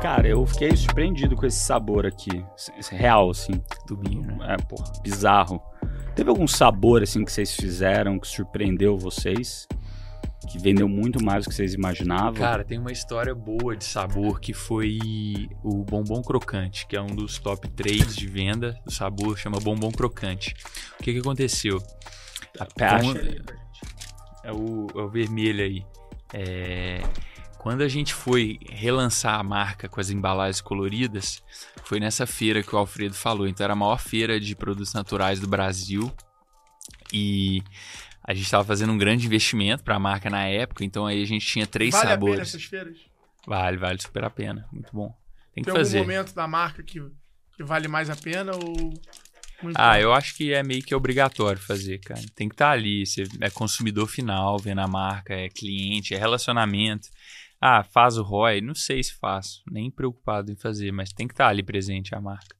Cara, 0.01 0.27
eu 0.27 0.45
fiquei 0.45 0.75
surpreendido 0.75 1.35
com 1.35 1.45
esse 1.45 1.59
sabor 1.59 2.05
aqui. 2.05 2.43
Esse 2.77 2.93
real, 2.93 3.29
assim. 3.29 3.53
Tubinho, 3.87 4.21
né? 4.21 4.55
É, 4.55 4.57
pô, 4.57 4.75
bizarro. 5.01 5.61
Teve 6.15 6.29
algum 6.29 6.47
sabor, 6.47 7.01
assim, 7.01 7.23
que 7.23 7.31
vocês 7.31 7.55
fizeram 7.55 8.19
que 8.19 8.27
surpreendeu 8.27 8.97
vocês? 8.97 9.67
Que 10.47 10.59
vendeu 10.59 10.87
muito 10.87 11.23
mais 11.23 11.43
do 11.43 11.49
que 11.49 11.55
vocês 11.55 11.73
imaginavam. 11.73 12.33
Cara, 12.33 12.63
tem 12.63 12.77
uma 12.77 12.91
história 12.91 13.33
boa 13.33 13.75
de 13.75 13.85
sabor 13.85 14.39
que 14.39 14.53
foi 14.53 14.99
o 15.63 15.83
bombom 15.83 16.21
crocante, 16.21 16.85
que 16.87 16.95
é 16.95 17.01
um 17.01 17.07
dos 17.07 17.39
top 17.39 17.67
3 17.69 18.15
de 18.15 18.27
venda 18.27 18.79
do 18.85 18.91
sabor, 18.91 19.37
chama 19.37 19.59
bombom 19.59 19.91
crocante. 19.91 20.55
O 20.99 21.03
que 21.03 21.13
que 21.13 21.19
aconteceu? 21.19 21.81
A 22.59 22.65
passion. 22.65 23.15
É 24.43 24.51
o, 24.51 24.87
é 24.93 25.01
o 25.01 25.09
vermelho 25.09 25.63
aí. 25.63 25.85
É, 26.33 27.01
quando 27.63 27.81
a 27.81 27.87
gente 27.87 28.13
foi 28.13 28.59
relançar 28.69 29.39
a 29.39 29.43
marca 29.43 29.87
com 29.87 30.01
as 30.01 30.09
embalagens 30.09 30.59
coloridas, 30.59 31.41
foi 31.85 31.97
nessa 31.97 32.27
feira 32.27 32.61
que 32.61 32.75
o 32.75 32.77
Alfredo 32.77 33.15
falou. 33.15 33.47
Então 33.47 33.63
era 33.63 33.71
a 33.71 33.75
maior 33.75 33.99
feira 33.99 34.37
de 34.37 34.53
produtos 34.53 34.93
naturais 34.93 35.39
do 35.39 35.47
Brasil. 35.47 36.11
E 37.13 37.63
a 38.23 38.33
gente 38.33 38.45
estava 38.45 38.63
fazendo 38.63 38.93
um 38.93 38.97
grande 38.97 39.25
investimento 39.25 39.83
para 39.83 39.95
a 39.95 39.99
marca 39.99 40.29
na 40.29 40.45
época, 40.45 40.85
então 40.85 41.05
aí 41.05 41.21
a 41.21 41.25
gente 41.25 41.45
tinha 41.45 41.67
três 41.67 41.91
vale 41.91 42.07
sabores. 42.07 42.35
Vale 42.35 42.41
a 42.41 42.45
pena 42.45 42.57
essas 42.57 42.63
feiras? 42.63 42.97
Vale, 43.45 43.77
vale 43.77 44.01
super 44.01 44.23
a 44.23 44.29
pena. 44.29 44.67
Muito 44.71 44.93
bom. 44.93 45.09
Tem, 45.53 45.63
Tem 45.63 45.63
que 45.65 45.71
fazer. 45.71 45.99
algum 45.99 46.11
momento 46.11 46.33
da 46.33 46.47
marca 46.47 46.81
que, 46.81 47.01
que 47.55 47.63
vale 47.63 47.87
mais 47.87 48.09
a 48.09 48.15
pena 48.15 48.53
ou... 48.55 48.93
Muito 49.61 49.77
ah, 49.77 49.93
bom. 49.93 49.99
eu 49.99 50.13
acho 50.13 50.35
que 50.35 50.53
é 50.53 50.61
meio 50.61 50.83
que 50.83 50.93
obrigatório 50.93 51.61
fazer, 51.61 51.99
cara. 51.99 52.21
Tem 52.35 52.49
que 52.49 52.55
estar 52.55 52.67
tá 52.67 52.71
ali. 52.71 53.05
Você 53.05 53.23
é 53.39 53.49
consumidor 53.49 54.07
final, 54.07 54.57
vendo 54.57 54.79
a 54.79 54.87
marca, 54.87 55.33
é 55.33 55.47
cliente, 55.47 56.13
é 56.13 56.17
relacionamento. 56.17 57.07
Ah, 57.61 57.81
faz 57.81 58.17
o 58.17 58.23
ROI? 58.23 58.59
Não 58.59 58.75
sei 58.75 59.01
se 59.01 59.13
faço. 59.17 59.63
Nem 59.71 59.89
preocupado 59.89 60.51
em 60.51 60.55
fazer, 60.55 60.91
mas 60.91 61.13
tem 61.13 61.27
que 61.27 61.33
estar 61.33 61.45
tá 61.45 61.49
ali 61.49 61.63
presente 61.63 62.13
a 62.13 62.19
marca. 62.19 62.55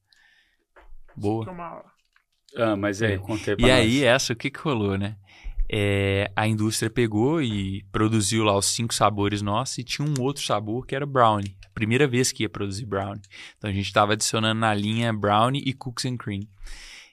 Boa. 1.14 1.84
Ah, 2.56 2.74
mas 2.74 3.02
aí, 3.02 3.18
contei 3.18 3.54
pra 3.54 3.66
E 3.66 3.70
nós. 3.70 3.80
aí, 3.80 4.04
essa, 4.04 4.32
o 4.32 4.36
que 4.36 4.50
que 4.50 4.60
rolou, 4.60 4.96
né? 4.96 5.16
É, 5.70 6.30
a 6.36 6.46
indústria 6.46 6.90
pegou 6.90 7.42
e 7.42 7.82
produziu 7.90 8.44
lá 8.44 8.56
os 8.56 8.66
cinco 8.66 8.94
sabores 8.94 9.40
nossos 9.42 9.78
e 9.78 9.84
tinha 9.84 10.06
um 10.06 10.22
outro 10.22 10.42
sabor 10.42 10.86
que 10.86 10.94
era 10.94 11.06
brownie. 11.06 11.56
Primeira 11.72 12.06
vez 12.06 12.30
que 12.30 12.42
ia 12.42 12.48
produzir 12.48 12.86
brownie. 12.86 13.22
Então 13.56 13.70
a 13.70 13.72
gente 13.72 13.86
estava 13.86 14.12
adicionando 14.12 14.60
na 14.60 14.74
linha 14.74 15.12
brownie 15.12 15.62
e 15.64 15.72
cookies 15.72 16.12
and 16.12 16.16
cream. 16.16 16.42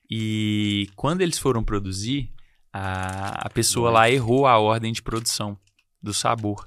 E 0.09 0.89
quando 0.95 1.21
eles 1.21 1.39
foram 1.39 1.63
produzir, 1.63 2.31
a, 2.73 3.47
a 3.47 3.49
pessoa 3.49 3.89
lá 3.89 4.09
errou 4.09 4.45
a 4.45 4.59
ordem 4.59 4.91
de 4.91 5.01
produção 5.01 5.57
do 6.01 6.13
sabor. 6.13 6.65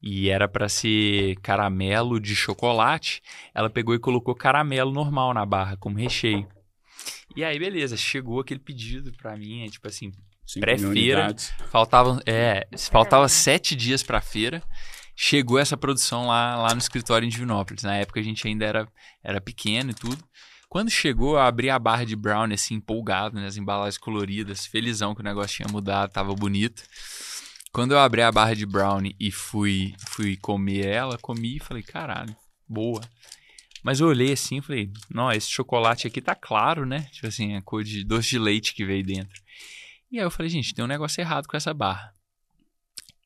E 0.00 0.28
era 0.28 0.46
para 0.46 0.68
ser 0.68 1.36
caramelo 1.40 2.20
de 2.20 2.36
chocolate. 2.36 3.20
Ela 3.52 3.68
pegou 3.68 3.94
e 3.94 3.98
colocou 3.98 4.34
caramelo 4.34 4.92
normal 4.92 5.34
na 5.34 5.44
barra 5.44 5.76
como 5.76 5.98
recheio. 5.98 6.46
E 7.34 7.44
aí, 7.44 7.58
beleza, 7.58 7.96
chegou 7.96 8.40
aquele 8.40 8.60
pedido 8.60 9.12
para 9.12 9.36
mim, 9.36 9.64
é, 9.64 9.68
tipo 9.68 9.86
assim, 9.86 10.12
pré-feira. 10.60 11.34
Faltavam, 11.70 12.20
é, 12.26 12.66
faltava 12.90 13.28
sete 13.28 13.74
dias 13.74 14.02
para 14.02 14.18
a 14.18 14.22
feira. 14.22 14.62
Chegou 15.16 15.58
essa 15.58 15.76
produção 15.76 16.28
lá, 16.28 16.56
lá 16.56 16.72
no 16.72 16.78
escritório 16.78 17.26
em 17.26 17.28
Divinópolis. 17.28 17.82
Na 17.82 17.96
época 17.96 18.20
a 18.20 18.22
gente 18.22 18.46
ainda 18.46 18.64
era, 18.64 18.88
era 19.22 19.40
pequeno 19.40 19.90
e 19.90 19.94
tudo. 19.94 20.22
Quando 20.68 20.90
chegou, 20.90 21.34
eu 21.34 21.40
abri 21.40 21.70
a 21.70 21.78
barra 21.78 22.04
de 22.04 22.14
brownie 22.14 22.54
assim, 22.54 22.74
empolgado, 22.74 23.40
né? 23.40 23.46
As 23.46 23.56
embalagens 23.56 23.96
coloridas, 23.96 24.66
felizão 24.66 25.14
que 25.14 25.20
o 25.20 25.24
negócio 25.24 25.56
tinha 25.56 25.68
mudado, 25.72 26.12
tava 26.12 26.34
bonito. 26.34 26.82
Quando 27.72 27.92
eu 27.92 27.98
abri 27.98 28.22
a 28.22 28.30
barra 28.30 28.54
de 28.54 28.66
brownie 28.66 29.16
e 29.18 29.30
fui, 29.30 29.94
fui 30.08 30.36
comer 30.36 30.86
ela, 30.86 31.18
comi 31.18 31.56
e 31.56 31.60
falei, 31.60 31.82
caralho, 31.82 32.36
boa. 32.68 33.00
Mas 33.82 34.00
eu 34.00 34.08
olhei 34.08 34.32
assim 34.32 34.58
e 34.58 34.62
falei, 34.62 34.92
não, 35.10 35.32
esse 35.32 35.48
chocolate 35.50 36.06
aqui 36.06 36.20
tá 36.20 36.34
claro, 36.34 36.84
né? 36.84 37.08
Tipo 37.12 37.26
assim, 37.28 37.56
a 37.56 37.62
cor 37.62 37.82
de 37.82 38.04
doce 38.04 38.30
de 38.30 38.38
leite 38.38 38.74
que 38.74 38.84
veio 38.84 39.04
dentro. 39.04 39.40
E 40.10 40.18
aí 40.18 40.24
eu 40.24 40.30
falei, 40.30 40.48
gente, 40.48 40.74
tem 40.74 40.84
um 40.84 40.88
negócio 40.88 41.20
errado 41.20 41.46
com 41.46 41.56
essa 41.56 41.74
barra. 41.74 42.14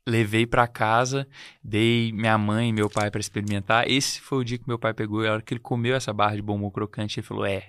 Levei 0.07 0.45
para 0.47 0.67
casa, 0.67 1.29
dei 1.62 2.11
minha 2.12 2.37
mãe 2.37 2.71
e 2.71 2.73
meu 2.73 2.91
pai 2.91 3.09
para 3.11 3.21
experimentar. 3.21 3.89
Esse 3.89 4.21
foi 4.21 4.39
o 4.39 4.45
dia 4.45 4.59
que 4.59 4.67
meu 4.67 4.79
pai 4.79 4.93
pegou, 4.93 5.23
e 5.25 5.29
a 5.29 5.33
hora 5.35 5.43
que 5.43 5.55
ele 5.55 5.61
comeu 5.61 5.95
essa 5.95 6.12
barra 6.12 6.35
de 6.35 6.43
bombom 6.43 6.69
crocante, 6.71 7.21
ele 7.21 7.27
falou: 7.27 7.47
É, 7.47 7.69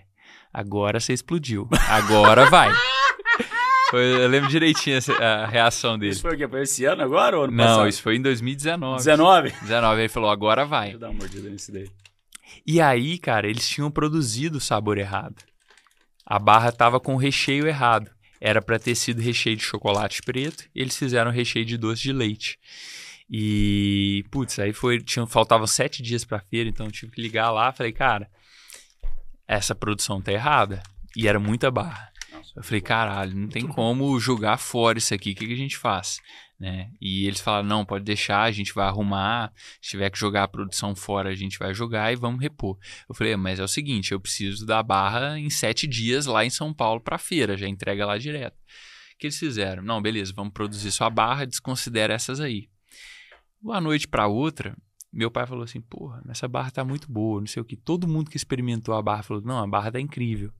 agora 0.51 1.00
você 1.00 1.13
explodiu. 1.13 1.70
Agora 1.88 2.50
vai. 2.50 2.72
Foi, 3.91 4.01
eu 4.24 4.27
lembro 4.27 4.50
direitinho 4.50 4.98
a 5.22 5.46
reação 5.46 6.00
dele. 6.00 6.13
Isso 6.13 6.24
foi 6.24 6.34
o 6.34 6.38
quê? 6.38 6.48
Foi 6.48 6.63
esse 6.63 6.84
ano 6.84 7.03
agora 7.03 7.38
ou 7.38 7.43
ano 7.43 7.53
Não, 7.53 7.63
passado? 7.63 7.88
isso 7.88 8.01
foi 8.01 8.15
em 8.15 8.22
2019. 8.24 8.98
19? 8.98 9.51
19. 9.62 10.01
Ele 10.01 10.10
falou, 10.10 10.32
agora 10.32 10.65
vai. 10.65 10.86
Deixa 10.86 10.96
eu 10.96 11.00
dar 11.00 11.10
uma 11.12 11.20
mordida 11.20 11.48
nesse 11.48 11.72
daí. 11.72 11.88
E 12.65 12.82
aí, 12.82 13.20
cara, 13.20 13.48
eles 13.48 13.70
tinham 13.70 13.91
produzido 13.91 14.58
o 14.58 14.62
sabor 14.62 14.98
errado. 14.98 15.36
A 16.25 16.39
barra 16.39 16.72
tava 16.72 17.00
com 17.00 17.13
o 17.13 17.17
recheio 17.17 17.67
errado. 17.67 18.10
Era 18.45 18.62
para 18.62 18.77
ter 18.77 18.93
sido 18.93 19.21
recheio 19.21 19.55
de 19.55 19.63
chocolate 19.63 20.21
preto, 20.21 20.65
eles 20.75 20.97
fizeram 20.97 21.31
recheio 21.31 21.63
de 21.65 21.77
doce 21.77 22.01
de 22.01 22.12
leite. 22.12 22.59
E, 23.29 24.25
putz, 24.29 24.59
aí 24.59 24.73
foi, 24.73 25.00
tinha, 25.00 25.25
faltavam 25.25 25.65
sete 25.65 26.03
dias 26.03 26.25
pra 26.25 26.41
feira, 26.41 26.67
então 26.67 26.88
eu 26.88 26.91
tive 26.91 27.13
que 27.13 27.21
ligar 27.21 27.50
lá, 27.51 27.71
falei, 27.71 27.93
cara, 27.93 28.29
essa 29.47 29.73
produção 29.73 30.21
tá 30.21 30.33
errada. 30.33 30.83
E 31.15 31.25
era 31.25 31.39
muita 31.39 31.71
barra. 31.71 32.12
Eu 32.55 32.63
falei, 32.63 32.81
caralho, 32.81 33.36
não 33.36 33.48
tem 33.48 33.65
como 33.65 34.19
jogar 34.19 34.57
fora 34.57 34.98
isso 34.98 35.13
aqui, 35.13 35.31
o 35.31 35.36
que, 35.36 35.48
que 35.48 35.53
a 35.53 35.57
gente 35.57 35.77
faz? 35.77 36.19
Né? 36.60 36.91
E 37.01 37.25
eles 37.25 37.41
falaram, 37.41 37.67
não, 37.67 37.86
pode 37.86 38.05
deixar, 38.05 38.43
a 38.43 38.51
gente 38.51 38.74
vai 38.74 38.88
arrumar, 38.88 39.51
se 39.81 39.89
tiver 39.91 40.10
que 40.10 40.19
jogar 40.19 40.43
a 40.43 40.48
produção 40.48 40.95
fora, 40.95 41.29
a 41.29 41.36
gente 41.36 41.57
vai 41.57 41.74
jogar 41.74 42.13
e 42.13 42.15
vamos 42.15 42.41
repor. 42.41 42.77
Eu 43.10 43.15
falei, 43.15 43.36
mas 43.36 43.60
é 43.60 43.63
o 43.63 43.67
seguinte, 43.67 44.12
eu 44.12 44.19
preciso 44.19 44.65
da 44.65 44.81
barra 44.83 45.38
em 45.39 45.50
sete 45.50 45.88
dias 45.88 46.25
lá 46.25 46.45
em 46.45 46.50
São 46.50 46.74
Paulo 46.74 47.01
para 47.01 47.17
feira, 47.17 47.57
já 47.57 47.67
entrega 47.67 48.05
lá 48.05 48.17
direto. 48.17 48.55
O 48.55 49.17
que 49.17 49.27
eles 49.27 49.38
fizeram? 49.38 49.83
Não, 49.83 50.01
beleza, 50.01 50.31
vamos 50.36 50.53
produzir 50.53 50.91
sua 50.91 51.10
barra, 51.10 51.45
desconsidera 51.45 52.13
essas 52.13 52.39
aí. 52.39 52.69
Uma 53.62 53.81
noite 53.81 54.07
para 54.07 54.27
outra, 54.27 54.75
meu 55.13 55.29
pai 55.29 55.46
falou 55.46 55.63
assim, 55.63 55.79
porra, 55.79 56.22
essa 56.27 56.48
barra 56.48 56.72
tá 56.72 56.84
muito 56.84 57.12
boa, 57.12 57.39
não 57.39 57.48
sei 57.48 57.62
o 57.62 57.65
que. 57.65 57.75
Todo 57.75 58.08
mundo 58.08 58.32
que 58.32 58.38
experimentou 58.38 58.96
a 58.96 59.01
barra 59.01 59.24
falou, 59.24 59.43
não, 59.43 59.60
a 59.60 59.67
barra 59.67 59.91
tá 59.91 60.00
incrível. 60.00 60.51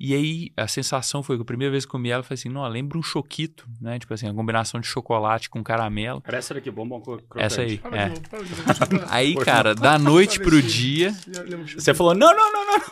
E 0.00 0.14
aí 0.14 0.50
a 0.56 0.66
sensação 0.66 1.22
foi 1.22 1.36
que 1.36 1.42
a 1.42 1.44
primeira 1.44 1.70
vez 1.70 1.84
que 1.84 1.90
comi 1.90 2.08
ela, 2.08 2.20
eu 2.20 2.24
falei 2.24 2.38
assim, 2.40 2.48
não, 2.48 2.66
lembra 2.66 2.98
um 2.98 3.02
choquito, 3.02 3.68
né? 3.80 3.98
Tipo 3.98 4.14
assim, 4.14 4.26
a 4.26 4.32
combinação 4.32 4.80
de 4.80 4.86
chocolate 4.86 5.50
com 5.50 5.62
caramelo. 5.62 6.22
Era 6.24 6.38
essa 6.38 6.54
daqui, 6.54 6.70
bombom 6.70 7.02
crocante. 7.02 7.44
Essa 7.44 7.60
aí, 7.60 7.76
Fala 7.76 7.96
é. 7.96 8.08
novo, 8.08 8.22
novo. 8.32 9.04
Aí, 9.10 9.34
cara, 9.36 9.74
da 9.74 9.98
noite 9.98 10.40
pro 10.40 10.62
dia, 10.62 11.12
Você 11.76 11.92
falou, 11.92 12.14
não, 12.14 12.34
não, 12.34 12.52
não, 12.52 12.66
não. 12.66 12.82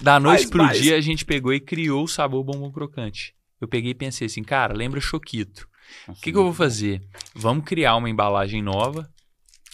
da 0.00 0.18
noite 0.18 0.40
Mais, 0.40 0.50
pro 0.50 0.64
mais. 0.64 0.80
dia 0.80 0.96
a 0.96 1.00
gente 1.00 1.24
pegou 1.24 1.54
e 1.54 1.60
criou 1.60 2.04
o 2.04 2.08
sabor 2.08 2.42
bombom 2.42 2.70
crocante. 2.72 3.34
Eu 3.60 3.68
peguei 3.68 3.92
e 3.92 3.94
pensei 3.94 4.26
assim, 4.26 4.42
cara, 4.42 4.74
lembra 4.74 5.00
choquito. 5.00 5.68
O 6.08 6.14
que, 6.14 6.32
que 6.32 6.38
eu 6.38 6.42
vou 6.42 6.52
fazer? 6.52 7.02
Vamos 7.34 7.64
criar 7.64 7.96
uma 7.96 8.10
embalagem 8.10 8.62
nova. 8.62 9.08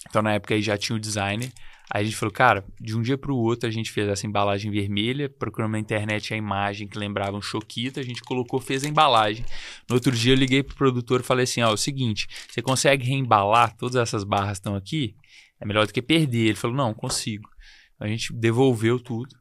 Então, 0.08 0.22
na 0.22 0.32
época 0.34 0.54
aí 0.54 0.62
já 0.62 0.76
tinha 0.76 0.96
o 0.96 1.00
designer. 1.00 1.52
Aí 1.92 2.02
a 2.02 2.04
gente 2.04 2.16
falou, 2.16 2.32
cara, 2.32 2.64
de 2.80 2.96
um 2.96 3.02
dia 3.02 3.18
para 3.18 3.32
o 3.32 3.36
outro 3.36 3.68
a 3.68 3.72
gente 3.72 3.90
fez 3.90 4.08
essa 4.08 4.24
embalagem 4.24 4.70
vermelha, 4.70 5.28
procurando 5.28 5.72
na 5.72 5.78
internet 5.78 6.32
a 6.32 6.36
imagem 6.36 6.86
que 6.86 6.96
lembrava 6.96 7.36
um 7.36 7.42
choquito, 7.42 7.98
a 7.98 8.02
gente 8.02 8.22
colocou, 8.22 8.60
fez 8.60 8.84
a 8.84 8.88
embalagem. 8.88 9.44
No 9.88 9.96
outro 9.96 10.12
dia 10.12 10.32
eu 10.32 10.36
liguei 10.36 10.62
pro 10.62 10.76
produtor 10.76 11.20
e 11.20 11.24
falei 11.24 11.44
assim, 11.44 11.62
ó, 11.62 11.70
é 11.70 11.72
o 11.72 11.76
seguinte, 11.76 12.28
você 12.48 12.62
consegue 12.62 13.04
reembalar 13.04 13.76
todas 13.76 13.96
essas 13.96 14.22
barras 14.22 14.58
estão 14.58 14.76
aqui? 14.76 15.16
É 15.60 15.66
melhor 15.66 15.84
do 15.86 15.92
que 15.92 16.00
perder. 16.00 16.46
Ele 16.46 16.54
falou, 16.54 16.76
não, 16.76 16.94
consigo. 16.94 17.50
A 17.98 18.06
gente 18.06 18.32
devolveu 18.32 18.98
tudo. 18.98 19.39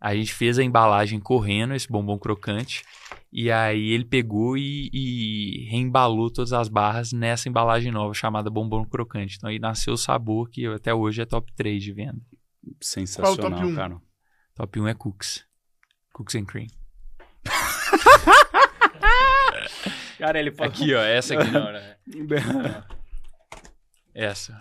A 0.00 0.14
gente 0.14 0.32
fez 0.32 0.58
a 0.58 0.62
embalagem 0.62 1.18
correndo, 1.18 1.74
esse 1.74 1.88
bombom 1.88 2.18
crocante. 2.18 2.84
E 3.32 3.50
aí 3.50 3.90
ele 3.90 4.04
pegou 4.04 4.56
e, 4.56 4.88
e 4.92 5.68
reembalou 5.68 6.30
todas 6.30 6.52
as 6.52 6.68
barras 6.68 7.12
nessa 7.12 7.48
embalagem 7.48 7.90
nova 7.90 8.14
chamada 8.14 8.48
bombom 8.48 8.84
crocante. 8.84 9.36
Então 9.36 9.50
aí 9.50 9.58
nasceu 9.58 9.94
o 9.94 9.98
sabor 9.98 10.48
que 10.48 10.66
até 10.66 10.94
hoje 10.94 11.22
é 11.22 11.26
top 11.26 11.52
3 11.54 11.82
de 11.82 11.92
venda. 11.92 12.20
Sensacional, 12.80 13.36
Qual 13.36 13.50
o 13.50 13.54
top 13.54 13.66
um? 13.66 13.74
cara. 13.74 14.00
Top 14.54 14.80
1 14.80 14.88
é 14.88 14.94
Cooks. 14.94 15.44
Cooks 16.12 16.34
and 16.36 16.44
Cream. 16.44 16.68
Cara, 20.18 20.40
ele 20.40 20.50
falou... 20.50 20.72
Aqui, 20.72 20.94
ó. 20.94 21.00
Essa 21.00 21.34
aqui 21.34 21.50
não, 21.50 21.72
né? 21.72 21.96
Essa. 24.12 24.58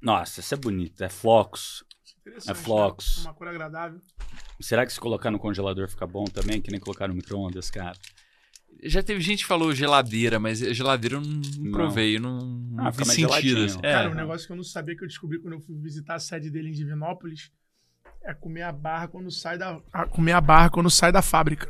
Nossa, 0.00 0.40
essa 0.40 0.54
é 0.54 0.58
bonita. 0.58 1.04
É 1.04 1.08
flocos. 1.10 1.84
Interessante, 2.20 2.50
É 2.50 2.54
flocos. 2.54 3.18
né? 3.18 3.22
Uma 3.30 3.34
cor 3.34 3.48
agradável. 3.48 4.00
Será 4.60 4.84
que 4.86 4.92
se 4.92 5.00
colocar 5.00 5.30
no 5.30 5.38
congelador 5.38 5.88
fica 5.88 6.06
bom 6.06 6.24
também? 6.24 6.60
Que 6.60 6.70
nem 6.70 6.78
colocar 6.80 7.08
no 7.08 7.14
micro-ondas, 7.14 7.70
cara. 7.70 7.96
Já 8.82 9.02
teve 9.02 9.20
gente 9.20 9.40
que 9.42 9.46
falou 9.48 9.74
geladeira, 9.74 10.38
mas 10.38 10.58
geladeira 10.60 11.16
eu 11.16 11.20
não, 11.20 11.70
provei. 11.72 12.16
Eu 12.16 12.20
não, 12.20 12.38
não 12.38 12.86
Ah, 12.86 12.90
vi 12.90 13.04
sentido. 13.04 13.64
assim. 13.64 13.78
É. 13.82 13.92
Cara, 13.92 14.10
um 14.10 14.14
negócio 14.14 14.46
que 14.46 14.52
eu 14.52 14.56
não 14.56 14.62
sabia 14.64 14.96
que 14.96 15.02
eu 15.04 15.08
descobri 15.08 15.38
quando 15.40 15.54
eu 15.54 15.60
fui 15.60 15.76
visitar 15.76 16.14
a 16.14 16.18
sede 16.20 16.50
dele 16.50 16.68
em 16.68 16.72
Divinópolis 16.72 17.50
é 18.22 18.32
comer 18.34 18.62
a 18.62 18.72
barra 18.72 19.08
quando 19.08 19.30
sai 19.30 19.58
da. 19.58 19.80
ah, 19.92 20.06
comer 20.06 20.32
a 20.32 20.40
barra 20.40 20.70
quando 20.70 20.88
sai 20.90 21.10
da 21.12 21.20
fábrica. 21.22 21.68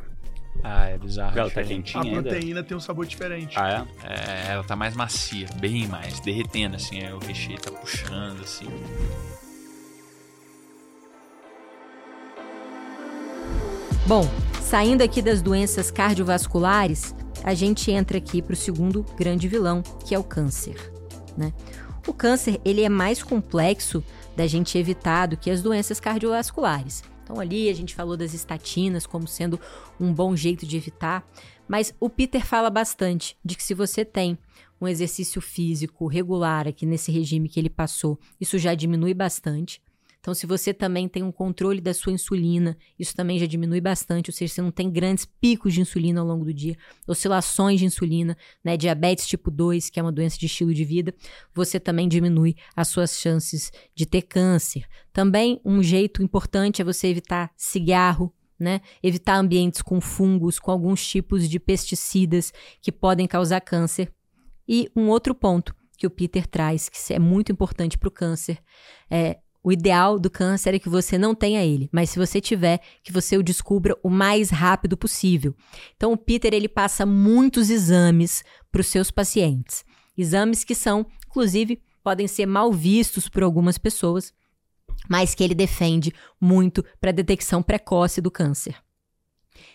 Ah, 0.62 0.86
é 0.86 0.98
bizarro. 0.98 1.38
Ela 1.38 1.50
tá 1.50 1.62
quentinha 1.64 2.02
A 2.02 2.06
ainda. 2.06 2.22
proteína 2.22 2.62
tem 2.62 2.76
um 2.76 2.80
sabor 2.80 3.06
diferente. 3.06 3.58
Ah, 3.58 3.86
é? 4.04 4.06
É, 4.06 4.52
ela 4.52 4.62
tá 4.62 4.76
mais 4.76 4.94
macia, 4.94 5.48
bem 5.58 5.86
mais, 5.88 6.20
derretendo 6.20 6.76
assim, 6.76 7.00
é, 7.00 7.14
o 7.14 7.18
recheio 7.18 7.58
tá 7.58 7.70
puxando 7.70 8.40
assim. 8.42 8.66
Bom, 14.10 14.28
saindo 14.60 15.04
aqui 15.04 15.22
das 15.22 15.40
doenças 15.40 15.88
cardiovasculares, 15.88 17.14
a 17.44 17.54
gente 17.54 17.92
entra 17.92 18.18
aqui 18.18 18.42
para 18.42 18.54
o 18.54 18.56
segundo 18.56 19.06
grande 19.16 19.46
vilão, 19.46 19.84
que 20.04 20.16
é 20.16 20.18
o 20.18 20.24
câncer. 20.24 20.74
Né? 21.38 21.54
O 22.08 22.12
câncer 22.12 22.60
ele 22.64 22.82
é 22.82 22.88
mais 22.88 23.22
complexo 23.22 24.02
da 24.36 24.48
gente 24.48 24.76
evitar 24.76 25.28
do 25.28 25.36
que 25.36 25.48
as 25.48 25.62
doenças 25.62 26.00
cardiovasculares. 26.00 27.04
Então 27.22 27.38
ali 27.38 27.68
a 27.68 27.72
gente 27.72 27.94
falou 27.94 28.16
das 28.16 28.34
estatinas 28.34 29.06
como 29.06 29.28
sendo 29.28 29.60
um 30.00 30.12
bom 30.12 30.34
jeito 30.34 30.66
de 30.66 30.76
evitar, 30.76 31.24
mas 31.68 31.94
o 32.00 32.10
Peter 32.10 32.44
fala 32.44 32.68
bastante 32.68 33.36
de 33.44 33.54
que 33.54 33.62
se 33.62 33.74
você 33.74 34.04
tem 34.04 34.36
um 34.80 34.88
exercício 34.88 35.40
físico 35.40 36.08
regular 36.08 36.66
aqui 36.66 36.84
nesse 36.84 37.12
regime 37.12 37.48
que 37.48 37.60
ele 37.60 37.70
passou, 37.70 38.18
isso 38.40 38.58
já 38.58 38.74
diminui 38.74 39.14
bastante. 39.14 39.80
Então, 40.20 40.34
se 40.34 40.46
você 40.46 40.74
também 40.74 41.08
tem 41.08 41.22
um 41.22 41.32
controle 41.32 41.80
da 41.80 41.94
sua 41.94 42.12
insulina, 42.12 42.76
isso 42.98 43.16
também 43.16 43.38
já 43.38 43.46
diminui 43.46 43.80
bastante, 43.80 44.28
ou 44.28 44.34
seja, 44.34 44.52
você 44.52 44.62
não 44.62 44.70
tem 44.70 44.90
grandes 44.90 45.24
picos 45.24 45.72
de 45.72 45.80
insulina 45.80 46.20
ao 46.20 46.26
longo 46.26 46.44
do 46.44 46.52
dia, 46.52 46.76
oscilações 47.08 47.80
de 47.80 47.86
insulina, 47.86 48.36
né, 48.62 48.76
diabetes 48.76 49.26
tipo 49.26 49.50
2, 49.50 49.88
que 49.88 49.98
é 49.98 50.02
uma 50.02 50.12
doença 50.12 50.38
de 50.38 50.44
estilo 50.44 50.74
de 50.74 50.84
vida, 50.84 51.14
você 51.54 51.80
também 51.80 52.06
diminui 52.06 52.54
as 52.76 52.88
suas 52.88 53.18
chances 53.18 53.72
de 53.94 54.04
ter 54.04 54.22
câncer. 54.22 54.84
Também 55.10 55.58
um 55.64 55.82
jeito 55.82 56.22
importante 56.22 56.82
é 56.82 56.84
você 56.84 57.08
evitar 57.08 57.50
cigarro, 57.56 58.32
né? 58.58 58.82
Evitar 59.02 59.36
ambientes 59.36 59.80
com 59.80 60.02
fungos, 60.02 60.58
com 60.58 60.70
alguns 60.70 61.04
tipos 61.06 61.48
de 61.48 61.58
pesticidas 61.58 62.52
que 62.82 62.92
podem 62.92 63.26
causar 63.26 63.62
câncer. 63.62 64.12
E 64.68 64.90
um 64.94 65.08
outro 65.08 65.34
ponto 65.34 65.74
que 65.96 66.06
o 66.06 66.10
Peter 66.10 66.46
traz, 66.46 66.88
que 66.90 67.12
é 67.12 67.18
muito 67.18 67.50
importante 67.50 67.96
para 67.96 68.08
o 68.08 68.12
câncer, 68.12 68.58
é 69.10 69.38
o 69.62 69.70
ideal 69.70 70.18
do 70.18 70.30
câncer 70.30 70.74
é 70.74 70.78
que 70.78 70.88
você 70.88 71.18
não 71.18 71.34
tenha 71.34 71.64
ele, 71.64 71.88
mas 71.92 72.10
se 72.10 72.18
você 72.18 72.40
tiver, 72.40 72.80
que 73.02 73.12
você 73.12 73.36
o 73.36 73.42
descubra 73.42 73.96
o 74.02 74.08
mais 74.08 74.50
rápido 74.50 74.96
possível. 74.96 75.54
Então 75.96 76.12
o 76.12 76.16
Peter 76.16 76.54
ele 76.54 76.68
passa 76.68 77.04
muitos 77.04 77.68
exames 77.68 78.42
para 78.72 78.80
os 78.80 78.86
seus 78.86 79.10
pacientes, 79.10 79.84
exames 80.16 80.64
que 80.64 80.74
são, 80.74 81.06
inclusive, 81.26 81.80
podem 82.02 82.26
ser 82.26 82.46
mal 82.46 82.72
vistos 82.72 83.28
por 83.28 83.42
algumas 83.42 83.76
pessoas, 83.76 84.32
mas 85.08 85.34
que 85.34 85.44
ele 85.44 85.54
defende 85.54 86.12
muito 86.40 86.84
para 87.00 87.10
a 87.10 87.14
detecção 87.14 87.62
precoce 87.62 88.20
do 88.20 88.30
câncer. 88.30 88.76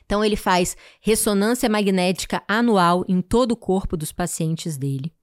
Então 0.06 0.24
ele 0.24 0.36
faz 0.36 0.75
ressonância 1.01 1.70
magnética 1.70 2.44
anual 2.48 3.06
em 3.08 3.22
todo 3.22 3.51
o 3.51 3.58
corpo 3.58 3.96
dos 3.96 4.12
pacientes 4.12 4.77
dele. 4.77 5.14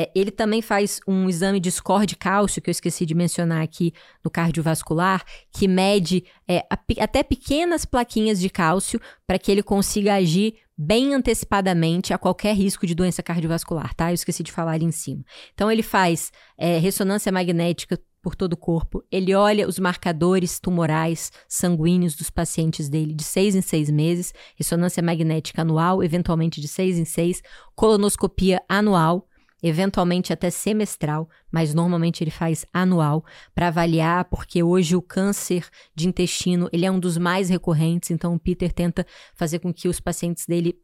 É, 0.00 0.10
ele 0.14 0.30
também 0.30 0.62
faz 0.62 0.98
um 1.06 1.28
exame 1.28 1.60
de 1.60 1.70
score 1.70 2.06
de 2.06 2.16
cálcio, 2.16 2.62
que 2.62 2.70
eu 2.70 2.72
esqueci 2.72 3.04
de 3.04 3.14
mencionar 3.14 3.60
aqui 3.62 3.92
no 4.24 4.30
cardiovascular, 4.30 5.22
que 5.52 5.68
mede 5.68 6.24
é, 6.48 6.64
a- 6.70 6.78
até 7.00 7.22
pequenas 7.22 7.84
plaquinhas 7.84 8.40
de 8.40 8.48
cálcio 8.48 8.98
para 9.26 9.38
que 9.38 9.52
ele 9.52 9.62
consiga 9.62 10.14
agir 10.14 10.54
bem 10.74 11.12
antecipadamente 11.12 12.14
a 12.14 12.18
qualquer 12.18 12.54
risco 12.54 12.86
de 12.86 12.94
doença 12.94 13.22
cardiovascular, 13.22 13.94
tá? 13.94 14.10
Eu 14.10 14.14
esqueci 14.14 14.42
de 14.42 14.50
falar 14.50 14.72
ali 14.72 14.86
em 14.86 14.90
cima. 14.90 15.22
Então, 15.52 15.70
ele 15.70 15.82
faz 15.82 16.32
é, 16.56 16.78
ressonância 16.78 17.30
magnética 17.30 18.00
por 18.22 18.34
todo 18.34 18.54
o 18.54 18.56
corpo, 18.56 19.02
ele 19.10 19.34
olha 19.34 19.68
os 19.68 19.78
marcadores 19.78 20.58
tumorais 20.60 21.30
sanguíneos 21.48 22.14
dos 22.14 22.30
pacientes 22.30 22.88
dele 22.88 23.14
de 23.14 23.24
seis 23.24 23.54
em 23.54 23.62
seis 23.62 23.90
meses, 23.90 24.32
ressonância 24.56 25.02
magnética 25.02 25.62
anual, 25.62 26.02
eventualmente 26.02 26.60
de 26.60 26.68
seis 26.68 26.98
em 26.98 27.04
seis, 27.04 27.42
colonoscopia 27.74 28.60
anual, 28.68 29.26
eventualmente 29.62 30.32
até 30.32 30.50
semestral, 30.50 31.28
mas 31.50 31.74
normalmente 31.74 32.22
ele 32.22 32.30
faz 32.30 32.64
anual 32.72 33.24
para 33.54 33.68
avaliar, 33.68 34.24
porque 34.26 34.62
hoje 34.62 34.96
o 34.96 35.02
câncer 35.02 35.68
de 35.94 36.08
intestino 36.08 36.68
ele 36.72 36.86
é 36.86 36.90
um 36.90 37.00
dos 37.00 37.16
mais 37.18 37.48
recorrentes, 37.48 38.10
então 38.10 38.34
o 38.34 38.38
Peter 38.38 38.72
tenta 38.72 39.06
fazer 39.34 39.58
com 39.58 39.72
que 39.72 39.88
os 39.88 40.00
pacientes 40.00 40.46
dele 40.46 40.78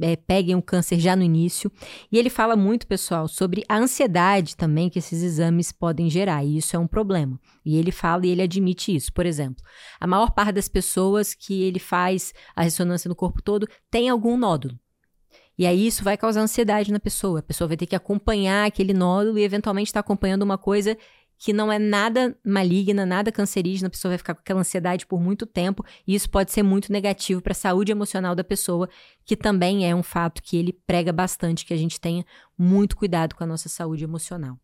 eh, 0.00 0.14
peguem 0.14 0.54
o 0.54 0.62
câncer 0.62 1.00
já 1.00 1.16
no 1.16 1.24
início. 1.24 1.72
E 2.12 2.18
ele 2.18 2.30
fala 2.30 2.54
muito, 2.54 2.86
pessoal, 2.86 3.26
sobre 3.26 3.64
a 3.68 3.76
ansiedade 3.76 4.56
também 4.56 4.88
que 4.88 4.98
esses 4.98 5.22
exames 5.22 5.72
podem 5.72 6.08
gerar, 6.08 6.44
e 6.44 6.56
isso 6.58 6.76
é 6.76 6.78
um 6.78 6.86
problema. 6.86 7.40
E 7.64 7.76
ele 7.76 7.90
fala 7.90 8.26
e 8.26 8.30
ele 8.30 8.42
admite 8.42 8.94
isso. 8.94 9.12
Por 9.12 9.26
exemplo, 9.26 9.64
a 9.98 10.06
maior 10.06 10.30
parte 10.30 10.52
das 10.52 10.68
pessoas 10.68 11.34
que 11.34 11.62
ele 11.62 11.80
faz 11.80 12.32
a 12.54 12.62
ressonância 12.62 13.08
no 13.08 13.16
corpo 13.16 13.42
todo 13.42 13.68
tem 13.90 14.08
algum 14.08 14.36
nódulo. 14.36 14.78
E 15.58 15.66
aí 15.66 15.86
isso 15.86 16.04
vai 16.04 16.16
causar 16.16 16.40
ansiedade 16.40 16.92
na 16.92 17.00
pessoa. 17.00 17.40
A 17.40 17.42
pessoa 17.42 17.68
vai 17.68 17.76
ter 17.76 17.86
que 17.86 17.96
acompanhar 17.96 18.66
aquele 18.66 18.92
nódulo 18.92 19.38
e 19.38 19.42
eventualmente 19.42 19.88
está 19.88 20.00
acompanhando 20.00 20.42
uma 20.42 20.58
coisa 20.58 20.96
que 21.38 21.52
não 21.52 21.70
é 21.70 21.78
nada 21.78 22.36
maligna, 22.44 23.04
nada 23.04 23.30
cancerígena, 23.30 23.88
a 23.88 23.90
pessoa 23.90 24.10
vai 24.10 24.18
ficar 24.18 24.34
com 24.34 24.40
aquela 24.40 24.60
ansiedade 24.60 25.06
por 25.06 25.20
muito 25.20 25.44
tempo, 25.44 25.84
e 26.06 26.14
isso 26.14 26.30
pode 26.30 26.50
ser 26.50 26.62
muito 26.62 26.90
negativo 26.90 27.42
para 27.42 27.52
a 27.52 27.54
saúde 27.54 27.92
emocional 27.92 28.34
da 28.34 28.42
pessoa, 28.42 28.88
que 29.24 29.36
também 29.36 29.88
é 29.88 29.94
um 29.94 30.02
fato 30.02 30.42
que 30.42 30.56
ele 30.56 30.72
prega 30.72 31.12
bastante, 31.12 31.66
que 31.66 31.74
a 31.74 31.76
gente 31.76 32.00
tenha 32.00 32.24
muito 32.56 32.96
cuidado 32.96 33.34
com 33.34 33.44
a 33.44 33.46
nossa 33.46 33.68
saúde 33.68 34.04
emocional. 34.04 34.58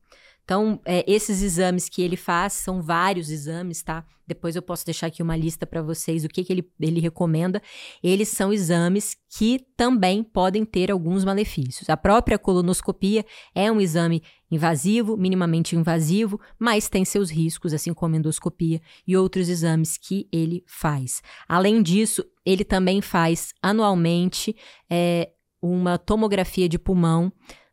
Então, 0.45 0.81
é, 0.85 1.05
esses 1.07 1.43
exames 1.43 1.89
que 1.89 2.03
ele 2.03 2.17
faz 2.17 2.55
são 2.55 2.83
vários 2.83 3.31
exames, 3.31 3.83
tá? 3.83 4.05
Depois 4.27 4.57
eu 4.57 4.63
posso 4.63 4.85
deixar 4.85 5.09
aqui 5.09 5.23
uma 5.23 5.37
lista 5.37 5.67
para 5.67 5.83
vocês 5.83 6.25
o 6.25 6.29
que, 6.29 6.43
que 6.43 6.53
ele, 6.53 6.69
ele 6.81 7.01
recomenda. 7.01 7.61
Eles 8.03 8.29
são 8.29 8.53
exames 8.53 9.17
que 9.29 9.61
também 9.77 10.23
podem 10.23 10.65
ter 10.65 10.91
alguns 10.91 11.25
malefícios. 11.25 11.89
A 11.89 11.97
própria 11.97 12.39
colonoscopia 12.39 13.25
é 13.55 13.71
um 13.71 13.81
exame 13.81 14.23
invasivo, 14.51 15.17
minimamente 15.17 15.77
invasivo, 15.77 16.41
mas 16.59 16.89
tem 16.89 17.05
seus 17.05 17.31
riscos, 17.31 17.73
assim 17.73 17.93
como 17.95 18.17
endoscopia 18.17 18.81
e 19.07 19.17
outros 19.17 19.49
exames 19.49 19.97
que 19.97 20.29
ele 20.33 20.63
faz. 20.67 21.23
Além 21.49 21.83
disso, 21.83 22.25
ele 22.45 22.65
também 22.65 23.01
faz 23.01 23.53
anualmente 23.63 24.57
é, 24.91 25.31
uma 25.61 25.99
tomografia 25.99 26.69
de 26.69 26.79
pulmão 26.79 27.33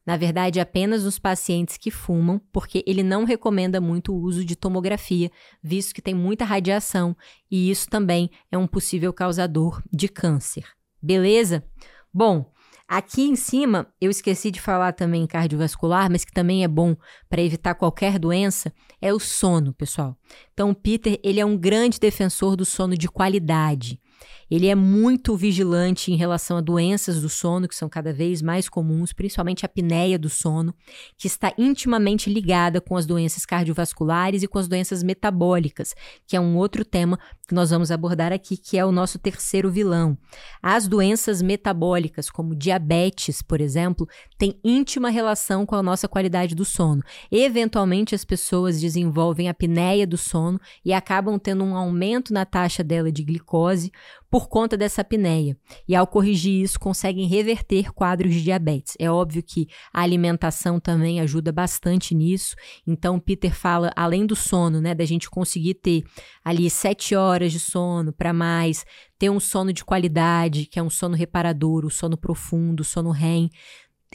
na 0.09 0.17
verdade, 0.17 0.59
apenas 0.59 1.03
nos 1.03 1.19
pacientes 1.19 1.77
que 1.77 1.91
fumam, 1.91 2.41
porque 2.51 2.83
ele 2.87 3.03
não 3.03 3.25
recomenda 3.25 3.79
muito 3.79 4.11
o 4.11 4.19
uso 4.19 4.43
de 4.43 4.55
tomografia, 4.55 5.29
visto 5.61 5.93
que 5.93 6.01
tem 6.01 6.15
muita 6.15 6.43
radiação 6.43 7.15
e 7.51 7.69
isso 7.69 7.87
também 7.87 8.31
é 8.51 8.57
um 8.57 8.65
possível 8.65 9.13
causador 9.13 9.83
de 9.93 10.07
câncer. 10.07 10.63
Beleza? 10.99 11.63
Bom, 12.11 12.51
aqui 12.87 13.21
em 13.21 13.35
cima 13.35 13.93
eu 14.01 14.09
esqueci 14.09 14.49
de 14.49 14.59
falar 14.59 14.93
também 14.93 15.27
cardiovascular, 15.27 16.09
mas 16.09 16.25
que 16.25 16.33
também 16.33 16.63
é 16.63 16.67
bom 16.67 16.95
para 17.29 17.43
evitar 17.43 17.75
qualquer 17.75 18.17
doença, 18.17 18.73
é 18.99 19.13
o 19.13 19.19
sono, 19.19 19.75
pessoal. 19.75 20.17
Então, 20.51 20.71
o 20.71 20.75
Peter, 20.75 21.19
ele 21.23 21.39
é 21.39 21.45
um 21.45 21.55
grande 21.55 21.99
defensor 21.99 22.55
do 22.55 22.65
sono 22.65 22.97
de 22.97 23.07
qualidade. 23.07 24.01
Ele 24.49 24.67
é 24.67 24.75
muito 24.75 25.35
vigilante 25.35 26.11
em 26.11 26.15
relação 26.15 26.57
a 26.57 26.61
doenças 26.61 27.21
do 27.21 27.29
sono, 27.29 27.67
que 27.67 27.75
são 27.75 27.87
cada 27.87 28.11
vez 28.11 28.41
mais 28.41 28.67
comuns, 28.67 29.13
principalmente 29.13 29.65
a 29.65 29.67
apneia 29.67 30.17
do 30.17 30.29
sono, 30.29 30.73
que 31.17 31.27
está 31.27 31.53
intimamente 31.57 32.29
ligada 32.29 32.81
com 32.81 32.97
as 32.97 33.05
doenças 33.05 33.45
cardiovasculares 33.45 34.41
e 34.41 34.47
com 34.47 34.57
as 34.57 34.67
doenças 34.67 35.03
metabólicas, 35.03 35.93
que 36.25 36.35
é 36.35 36.39
um 36.39 36.57
outro 36.57 36.83
tema 36.83 37.19
que 37.47 37.53
nós 37.53 37.71
vamos 37.71 37.89
abordar 37.91 38.31
aqui, 38.31 38.57
que 38.57 38.77
é 38.77 38.85
o 38.85 38.91
nosso 38.91 39.17
terceiro 39.17 39.71
vilão. 39.71 40.17
As 40.61 40.87
doenças 40.87 41.41
metabólicas, 41.41 42.29
como 42.29 42.55
diabetes, 42.55 43.41
por 43.41 43.59
exemplo, 43.59 44.07
têm 44.37 44.59
íntima 44.63 45.09
relação 45.09 45.65
com 45.65 45.75
a 45.75 45.83
nossa 45.83 46.07
qualidade 46.07 46.53
do 46.53 46.63
sono. 46.63 47.01
Eventualmente, 47.31 48.13
as 48.13 48.23
pessoas 48.23 48.79
desenvolvem 48.79 49.49
apneia 49.49 50.05
do 50.05 50.17
sono 50.17 50.59
e 50.85 50.93
acabam 50.93 51.39
tendo 51.39 51.63
um 51.63 51.75
aumento 51.75 52.31
na 52.31 52.45
taxa 52.45 52.83
dela 52.83 53.11
de 53.11 53.23
glicose 53.23 53.91
por 54.29 54.47
conta 54.47 54.77
dessa 54.77 55.01
apneia. 55.01 55.57
E 55.87 55.95
ao 55.95 56.05
corrigir 56.05 56.61
isso, 56.61 56.79
conseguem 56.79 57.27
reverter 57.27 57.91
quadros 57.91 58.33
de 58.33 58.43
diabetes. 58.43 58.95
É 58.99 59.09
óbvio 59.09 59.43
que 59.43 59.67
a 59.93 60.01
alimentação 60.01 60.79
também 60.79 61.19
ajuda 61.19 61.51
bastante 61.51 62.13
nisso. 62.13 62.55
Então, 62.85 63.19
Peter 63.19 63.53
fala, 63.53 63.91
além 63.95 64.25
do 64.25 64.35
sono, 64.35 64.79
né, 64.79 64.93
da 64.93 65.05
gente 65.05 65.29
conseguir 65.29 65.75
ter 65.75 66.03
ali 66.43 66.69
sete 66.69 67.15
horas 67.15 67.51
de 67.51 67.59
sono 67.59 68.13
para 68.13 68.33
mais, 68.33 68.85
ter 69.17 69.29
um 69.29 69.39
sono 69.39 69.73
de 69.73 69.83
qualidade, 69.83 70.65
que 70.65 70.79
é 70.79 70.83
um 70.83 70.89
sono 70.89 71.15
reparador, 71.15 71.85
o 71.85 71.89
sono 71.89 72.17
profundo, 72.17 72.81
o 72.81 72.85
sono 72.85 73.11
REM, 73.11 73.49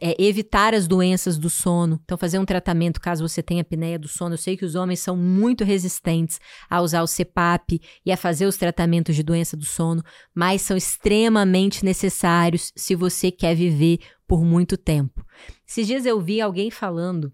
é, 0.01 0.21
evitar 0.23 0.75
as 0.75 0.87
doenças 0.87 1.39
do 1.39 1.49
sono. 1.49 2.01
Então, 2.05 2.19
fazer 2.19 2.39
um 2.39 2.45
tratamento 2.45 3.01
caso 3.01 3.27
você 3.27 3.43
tenha 3.43 3.63
apneia 3.63 3.99
do 3.99 4.09
sono. 4.09 4.35
Eu 4.35 4.39
sei 4.39 4.57
que 4.57 4.65
os 4.65 4.75
homens 4.75 5.01
são 5.01 5.17
muito 5.17 5.65
resistentes 5.65 6.41
a 6.69 6.81
usar 6.81 7.03
o 7.03 7.09
CPAP 7.09 7.81
e 8.05 8.13
a 8.13 8.17
fazer 8.17 8.47
os 8.47 8.57
tratamentos 8.57 9.15
de 9.15 9.23
doença 9.23 9.57
do 9.57 9.65
sono, 9.65 10.03
mas 10.35 10.63
são 10.63 10.77
extremamente 10.77 11.85
necessários 11.85 12.73
se 12.75 12.95
você 12.95 13.31
quer 13.31 13.55
viver 13.55 13.99
por 14.27 14.45
muito 14.45 14.77
tempo. 14.77 15.25
Esses 15.67 15.87
dias 15.87 16.07
eu 16.07 16.21
vi 16.21 16.41
alguém 16.41 16.71
falando. 16.71 17.33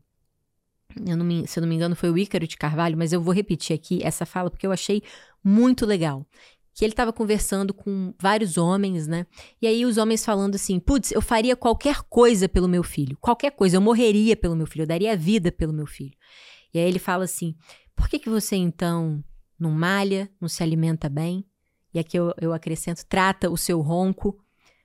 Eu 1.07 1.17
não 1.17 1.25
me, 1.25 1.47
se 1.47 1.59
eu 1.59 1.62
não 1.62 1.69
me 1.69 1.76
engano, 1.76 1.95
foi 1.95 2.11
o 2.11 2.19
Ícaro 2.19 2.49
de 2.49 2.57
Carvalho, 2.57 2.99
mas 2.99 3.12
eu 3.12 3.23
vou 3.23 3.33
repetir 3.33 3.75
aqui 3.75 4.00
essa 4.02 4.26
fala 4.26 4.50
porque 4.50 4.67
eu 4.67 4.73
achei 4.73 5.02
muito 5.43 5.87
legal 5.87 6.26
que 6.75 6.85
ele 6.85 6.93
estava 6.93 7.12
conversando 7.12 7.75
com 7.75 8.14
vários 8.21 8.57
homens, 8.57 9.07
né? 9.07 9.27
E 9.61 9.66
aí 9.66 9.85
os 9.85 9.97
homens 9.97 10.25
falando 10.25 10.55
assim: 10.55 10.79
putz, 10.79 11.12
eu 11.12 11.21
faria 11.21 11.57
qualquer 11.57 12.03
coisa 12.03 12.49
pelo 12.49 12.68
meu 12.68 12.83
filho, 12.83 13.16
qualquer 13.21 13.51
coisa, 13.51 13.77
eu 13.77 13.81
morreria 13.81 14.37
pelo 14.37 14.57
meu 14.57 14.66
filho, 14.66 14.83
eu 14.83 14.87
daria 14.87 15.16
vida 15.16 15.51
pelo 15.51 15.73
meu 15.73 15.87
filho. 15.87 16.14
E 16.73 16.79
aí 16.79 16.87
ele 16.87 16.99
fala 16.99 17.25
assim: 17.25 17.55
por 17.94 18.09
que, 18.09 18.18
que 18.18 18.31
você 18.31 18.57
então 18.57 19.23
não 19.59 19.71
malha, 19.71 20.31
não 20.40 20.49
se 20.49 20.62
alimenta 20.62 21.09
bem? 21.09 21.44
E 21.92 21.99
aqui 21.99 22.18
eu, 22.18 22.33
eu 22.40 22.53
acrescento: 22.53 23.05
trata 23.07 23.51
o 23.51 23.57
seu 23.57 23.81
ronco, 23.81 24.38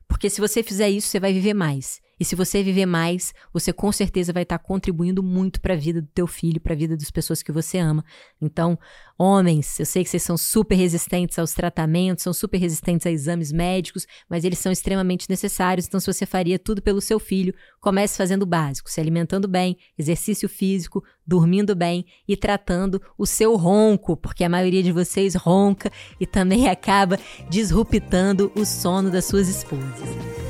porque 0.07 0.29
se 0.29 0.41
você 0.41 0.61
fizer 0.63 0.89
isso, 0.89 1.07
você 1.07 1.19
vai 1.19 1.33
viver 1.33 1.53
mais. 1.53 2.01
E 2.19 2.23
se 2.23 2.35
você 2.35 2.63
viver 2.63 2.85
mais, 2.85 3.33
você 3.51 3.73
com 3.73 3.91
certeza 3.91 4.31
vai 4.31 4.43
estar 4.43 4.57
contribuindo 4.59 5.21
muito 5.21 5.59
para 5.59 5.73
a 5.73 5.77
vida 5.77 6.01
do 6.01 6.07
teu 6.07 6.27
filho, 6.27 6.61
para 6.61 6.73
a 6.73 6.75
vida 6.75 6.95
das 6.95 7.11
pessoas 7.11 7.43
que 7.43 7.51
você 7.51 7.77
ama. 7.77 8.03
Então, 8.41 8.79
homens, 9.17 9.79
eu 9.79 9.85
sei 9.85 10.03
que 10.03 10.09
vocês 10.09 10.23
são 10.23 10.37
super 10.37 10.75
resistentes 10.75 11.37
aos 11.37 11.53
tratamentos, 11.53 12.23
são 12.23 12.33
super 12.33 12.57
resistentes 12.57 13.05
a 13.05 13.11
exames 13.11 13.51
médicos, 13.51 14.07
mas 14.29 14.43
eles 14.43 14.59
são 14.59 14.71
extremamente 14.71 15.29
necessários. 15.29 15.87
Então, 15.87 15.99
se 15.99 16.11
você 16.11 16.25
faria 16.25 16.57
tudo 16.57 16.81
pelo 16.81 17.01
seu 17.01 17.19
filho, 17.19 17.53
comece 17.81 18.17
fazendo 18.17 18.43
o 18.43 18.47
básico, 18.47 18.89
se 18.89 19.01
alimentando 19.01 19.47
bem, 19.47 19.77
exercício 19.97 20.47
físico, 20.47 21.03
dormindo 21.25 21.75
bem 21.75 22.05
e 22.27 22.37
tratando 22.37 23.01
o 23.17 23.25
seu 23.25 23.55
ronco, 23.55 24.15
porque 24.15 24.43
a 24.43 24.49
maioria 24.49 24.83
de 24.83 24.91
vocês 24.91 25.35
ronca 25.35 25.91
e 26.19 26.25
também 26.25 26.67
acaba 26.69 27.19
disruptando 27.49 28.51
o 28.55 28.65
sono 28.65 29.09
das 29.09 29.25
suas 29.25 29.47
esposas. 29.47 30.44